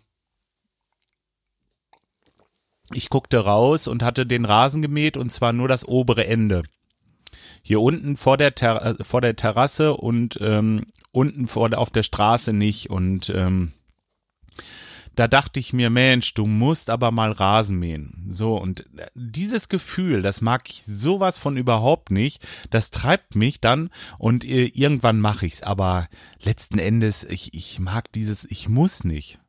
[2.93, 6.63] ich guckte raus und hatte den Rasen gemäht und zwar nur das obere Ende.
[7.63, 12.03] Hier unten vor der, Ter äh, vor der Terrasse und ähm, unten vor, auf der
[12.03, 13.71] Straße nicht und ähm,
[15.15, 18.27] da dachte ich mir, Mensch, du musst aber mal Rasen mähen.
[18.31, 22.45] So, und äh, dieses Gefühl, das mag ich sowas von überhaupt nicht.
[22.69, 25.63] Das treibt mich dann und äh, irgendwann mache ich's.
[25.63, 26.07] Aber
[26.41, 29.39] letzten Endes, ich, ich mag dieses, ich muss nicht.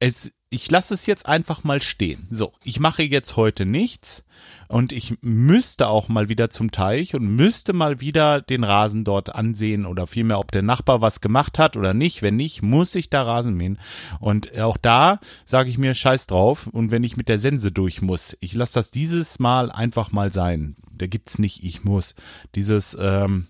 [0.00, 2.26] Es, ich lasse es jetzt einfach mal stehen.
[2.30, 4.24] So, ich mache jetzt heute nichts
[4.68, 9.34] und ich müsste auch mal wieder zum Teich und müsste mal wieder den Rasen dort
[9.34, 12.22] ansehen oder vielmehr, ob der Nachbar was gemacht hat oder nicht.
[12.22, 13.78] Wenn nicht, muss ich da Rasen mähen.
[14.20, 18.02] Und auch da sage ich mir Scheiß drauf und wenn ich mit der Sense durch
[18.02, 20.76] muss, ich lasse das dieses Mal einfach mal sein.
[20.92, 22.14] Da gibt's nicht, ich muss.
[22.54, 23.46] Dieses, ähm,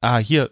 [0.00, 0.48] ah, hier,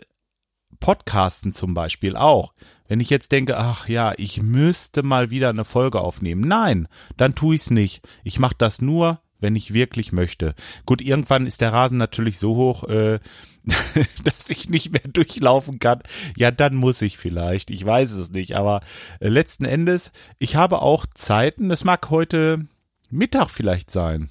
[0.81, 2.53] Podcasten zum Beispiel auch.
[2.89, 6.41] Wenn ich jetzt denke, ach ja, ich müsste mal wieder eine Folge aufnehmen.
[6.41, 8.07] Nein, dann tue ich's nicht.
[8.25, 10.55] Ich mache das nur, wenn ich wirklich möchte.
[10.87, 13.21] Gut, irgendwann ist der Rasen natürlich so hoch, äh,
[14.25, 16.01] dass ich nicht mehr durchlaufen kann.
[16.37, 17.71] Ja, dann muss ich vielleicht.
[17.71, 18.57] Ich weiß es nicht.
[18.57, 18.81] Aber
[19.21, 22.67] äh, letzten Endes, ich habe auch Zeiten, das mag heute
[23.11, 24.31] Mittag vielleicht sein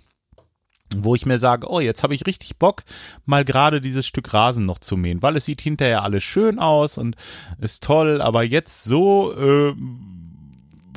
[0.95, 2.83] wo ich mir sage, oh, jetzt habe ich richtig Bock,
[3.25, 6.97] mal gerade dieses Stück Rasen noch zu mähen, weil es sieht hinterher alles schön aus
[6.97, 7.15] und
[7.59, 9.73] ist toll, aber jetzt so, äh,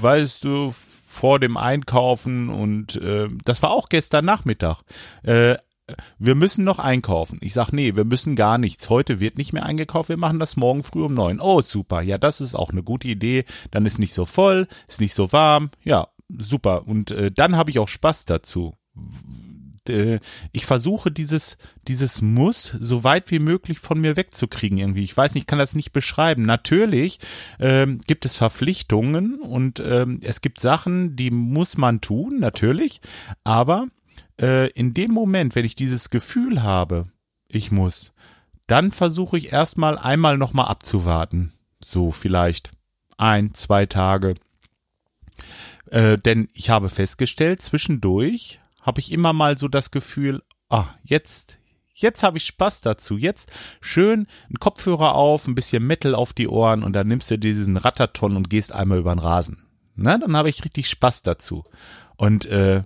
[0.00, 4.82] weißt du, vor dem Einkaufen und äh, das war auch gestern Nachmittag.
[5.22, 5.56] Äh,
[6.20, 7.38] wir müssen noch einkaufen.
[7.42, 8.88] Ich sag, nee, wir müssen gar nichts.
[8.90, 11.40] Heute wird nicht mehr eingekauft, wir machen das morgen früh um neun.
[11.40, 12.00] Oh, super.
[12.00, 13.44] Ja, das ist auch eine gute Idee.
[13.72, 15.70] Dann ist nicht so voll, ist nicht so warm.
[15.82, 16.06] Ja,
[16.38, 16.86] super.
[16.86, 18.74] Und äh, dann habe ich auch Spaß dazu
[19.88, 21.56] ich versuche dieses,
[21.88, 25.02] dieses Muss so weit wie möglich von mir wegzukriegen irgendwie.
[25.02, 26.42] Ich weiß nicht, ich kann das nicht beschreiben.
[26.42, 27.18] Natürlich
[27.58, 33.00] ähm, gibt es Verpflichtungen und ähm, es gibt Sachen, die muss man tun, natürlich.
[33.44, 33.88] Aber
[34.40, 37.10] äh, in dem Moment, wenn ich dieses Gefühl habe,
[37.48, 38.12] ich muss,
[38.66, 41.52] dann versuche ich erstmal einmal nochmal abzuwarten.
[41.82, 42.70] So vielleicht
[43.16, 44.34] ein, zwei Tage.
[45.86, 51.58] Äh, denn ich habe festgestellt, zwischendurch habe ich immer mal so das Gefühl, ah, jetzt,
[51.94, 53.16] jetzt habe ich Spaß dazu.
[53.16, 53.50] Jetzt
[53.80, 57.76] schön ein Kopfhörer auf, ein bisschen Metal auf die Ohren und dann nimmst du diesen
[57.76, 59.62] Ratterton und gehst einmal über den Rasen.
[59.96, 61.64] Na, dann habe ich richtig Spaß dazu.
[62.16, 62.82] Und äh,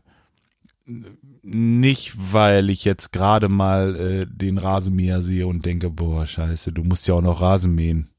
[1.42, 6.82] nicht, weil ich jetzt gerade mal äh, den Rasenmäher sehe und denke, boah, scheiße, du
[6.82, 8.10] musst ja auch noch Rasen mähen.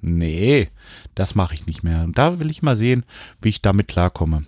[0.00, 0.68] Nee,
[1.14, 2.04] das mache ich nicht mehr.
[2.04, 3.04] Und da will ich mal sehen,
[3.40, 4.44] wie ich damit klarkomme.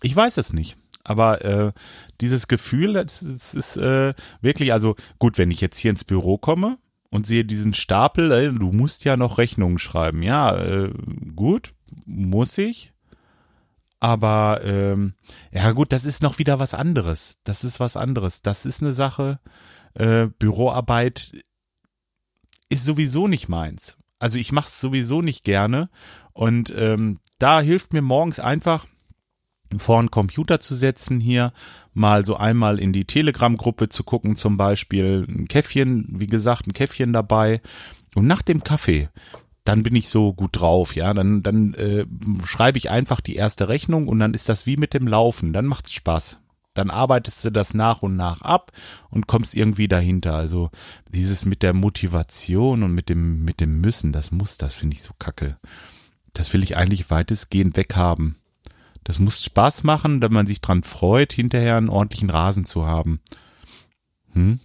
[0.00, 1.72] Ich weiß es nicht aber äh,
[2.20, 6.38] dieses Gefühl, das ist, ist äh, wirklich, also gut, wenn ich jetzt hier ins Büro
[6.38, 6.78] komme
[7.10, 10.22] und sehe diesen Stapel, äh, du musst ja noch Rechnungen schreiben.
[10.22, 10.92] Ja, äh,
[11.34, 11.74] gut,
[12.06, 12.92] muss ich.
[14.00, 15.14] Aber ähm,
[15.52, 17.38] ja gut, das ist noch wieder was anderes.
[17.44, 18.42] Das ist was anderes.
[18.42, 19.38] Das ist eine Sache.
[19.94, 21.32] Äh, Büroarbeit
[22.68, 23.98] ist sowieso nicht meins.
[24.18, 25.90] also ich mache es sowieso nicht gerne
[26.32, 28.86] und ähm, da hilft mir morgens einfach
[29.78, 31.52] vor einen Computer zu setzen hier,
[31.94, 36.72] mal so einmal in die Telegram-Gruppe zu gucken, zum Beispiel ein Käffchen, wie gesagt, ein
[36.72, 37.60] Käffchen dabei.
[38.14, 39.08] Und nach dem Kaffee,
[39.64, 42.06] dann bin ich so gut drauf, ja, dann, dann äh,
[42.44, 45.66] schreibe ich einfach die erste Rechnung und dann ist das wie mit dem Laufen, dann
[45.66, 46.38] macht's Spaß.
[46.74, 48.72] Dann arbeitest du das nach und nach ab
[49.10, 50.34] und kommst irgendwie dahinter.
[50.34, 50.70] Also
[51.10, 55.02] dieses mit der Motivation und mit dem, mit dem Müssen, das muss, das finde ich
[55.02, 55.58] so kacke.
[56.32, 58.36] Das will ich eigentlich weitestgehend weghaben.
[59.04, 63.20] Das muss Spaß machen, wenn man sich dran freut, hinterher einen ordentlichen Rasen zu haben.
[64.32, 64.60] Hm?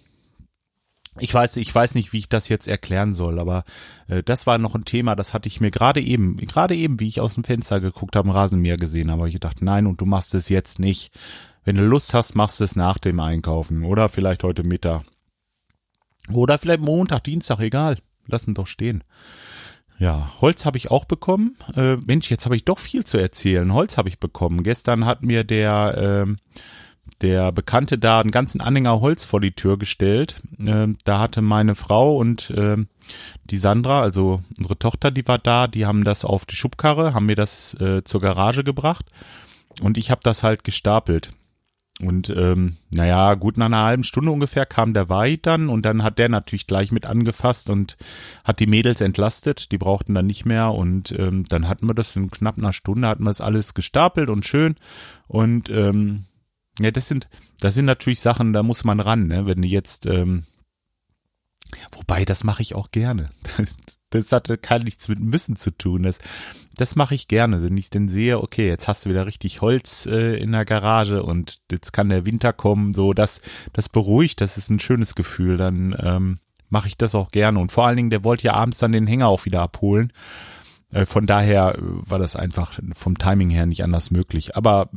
[1.19, 3.63] Ich weiß, ich weiß nicht, wie ich das jetzt erklären soll, aber
[4.07, 7.07] äh, das war noch ein Thema, das hatte ich mir gerade eben, gerade eben, wie
[7.07, 10.05] ich aus dem Fenster geguckt habe, im Rasenmäher gesehen habe, ich gedacht, nein, und du
[10.05, 11.11] machst es jetzt nicht.
[11.63, 15.03] Wenn du Lust hast, machst du es nach dem Einkaufen oder vielleicht heute Mittag.
[16.31, 17.97] Oder vielleicht Montag, Dienstag, egal.
[18.27, 19.03] Lass ihn doch stehen.
[19.99, 21.55] Ja, Holz habe ich auch bekommen.
[21.75, 23.73] Äh, Mensch, jetzt habe ich doch viel zu erzählen.
[23.73, 24.63] Holz habe ich bekommen.
[24.63, 26.35] Gestern hat mir der äh,
[27.21, 30.41] der Bekannte da einen ganzen Anhänger Holz vor die Tür gestellt.
[30.59, 32.77] Äh, da hatte meine Frau und äh,
[33.49, 37.25] die Sandra, also unsere Tochter, die war da, die haben das auf die Schubkarre, haben
[37.25, 39.05] mir das äh, zur Garage gebracht
[39.81, 41.31] und ich habe das halt gestapelt.
[41.99, 46.03] Und ähm, naja, gut nach einer halben Stunde ungefähr kam der Weid dann und dann
[46.03, 47.97] hat der natürlich gleich mit angefasst und
[48.43, 52.15] hat die Mädels entlastet, die brauchten dann nicht mehr und ähm, dann hatten wir das
[52.15, 54.75] in knapp einer Stunde, hatten wir das alles gestapelt und schön
[55.27, 56.25] und ähm,
[56.79, 57.27] ja, das sind,
[57.61, 59.47] das sind natürlich Sachen, da muss man ran, ne?
[59.47, 60.43] wenn die jetzt ähm,
[61.91, 63.29] Wobei, das mache ich auch gerne.
[63.57, 63.75] Das,
[64.09, 66.03] das hatte kann nichts mit müssen zu tun.
[66.03, 66.19] Das,
[66.77, 70.05] das mache ich gerne, wenn ich denn sehe, okay, jetzt hast du wieder richtig Holz
[70.05, 72.93] äh, in der Garage und jetzt kann der Winter kommen.
[72.93, 73.41] So, das,
[73.73, 75.57] das beruhigt, das ist ein schönes Gefühl.
[75.57, 77.59] Dann ähm, mache ich das auch gerne.
[77.59, 80.13] Und vor allen Dingen, der wollte ja abends dann den Hänger auch wieder abholen.
[80.91, 84.55] Äh, von daher äh, war das einfach vom Timing her nicht anders möglich.
[84.55, 84.89] Aber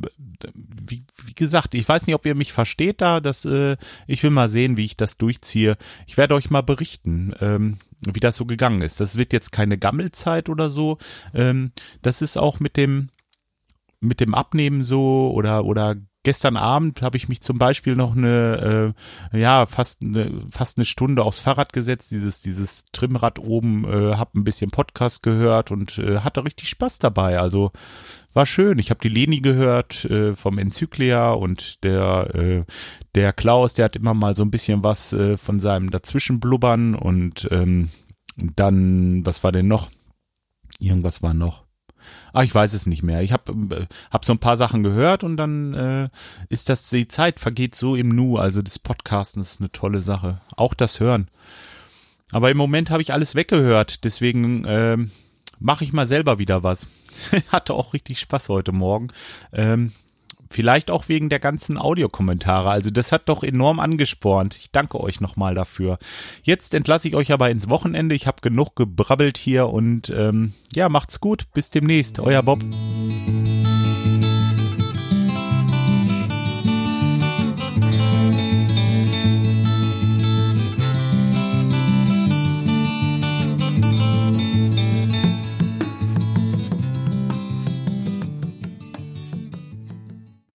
[0.43, 3.19] äh, wie, wie gesagt, ich weiß nicht, ob ihr mich versteht da.
[3.19, 3.77] Das, äh,
[4.07, 5.77] ich will mal sehen, wie ich das durchziehe.
[6.07, 8.99] Ich werde euch mal berichten, ähm, wie das so gegangen ist.
[8.99, 10.97] Das wird jetzt keine Gammelzeit oder so.
[11.33, 11.71] Ähm,
[12.01, 13.09] das ist auch mit dem
[13.99, 18.93] mit dem Abnehmen so oder oder gestern Abend habe ich mich zum Beispiel noch eine,
[19.33, 24.15] äh, ja, fast eine, fast eine Stunde aufs Fahrrad gesetzt, dieses, dieses Trimrad oben, äh,
[24.15, 27.39] habe ein bisschen Podcast gehört und äh, hatte richtig Spaß dabei.
[27.39, 27.71] Also
[28.33, 28.79] war schön.
[28.79, 32.63] Ich habe die Leni gehört äh, vom Enzyklia und der, äh,
[33.15, 37.47] der Klaus, der hat immer mal so ein bisschen was äh, von seinem Dazwischenblubbern und
[37.51, 37.89] ähm,
[38.37, 39.89] dann, was war denn noch?
[40.79, 41.70] Irgendwas war noch.
[42.33, 43.21] Ah, ich weiß es nicht mehr.
[43.21, 46.09] Ich habe hab so ein paar Sachen gehört und dann äh,
[46.49, 48.37] ist das, die Zeit vergeht so im Nu.
[48.37, 50.39] Also das Podcasten ist eine tolle Sache.
[50.55, 51.27] Auch das Hören.
[52.31, 54.03] Aber im Moment habe ich alles weggehört.
[54.03, 54.97] Deswegen äh,
[55.59, 56.87] mache ich mal selber wieder was.
[57.49, 59.09] Hatte auch richtig Spaß heute Morgen.
[59.53, 59.91] Ähm,
[60.51, 62.69] Vielleicht auch wegen der ganzen Audiokommentare.
[62.69, 64.57] Also das hat doch enorm angespornt.
[64.57, 65.97] Ich danke euch nochmal dafür.
[66.43, 68.13] Jetzt entlasse ich euch aber ins Wochenende.
[68.15, 71.45] Ich habe genug gebrabbelt hier und ähm, ja, macht's gut.
[71.53, 72.19] Bis demnächst.
[72.19, 72.59] Euer Bob.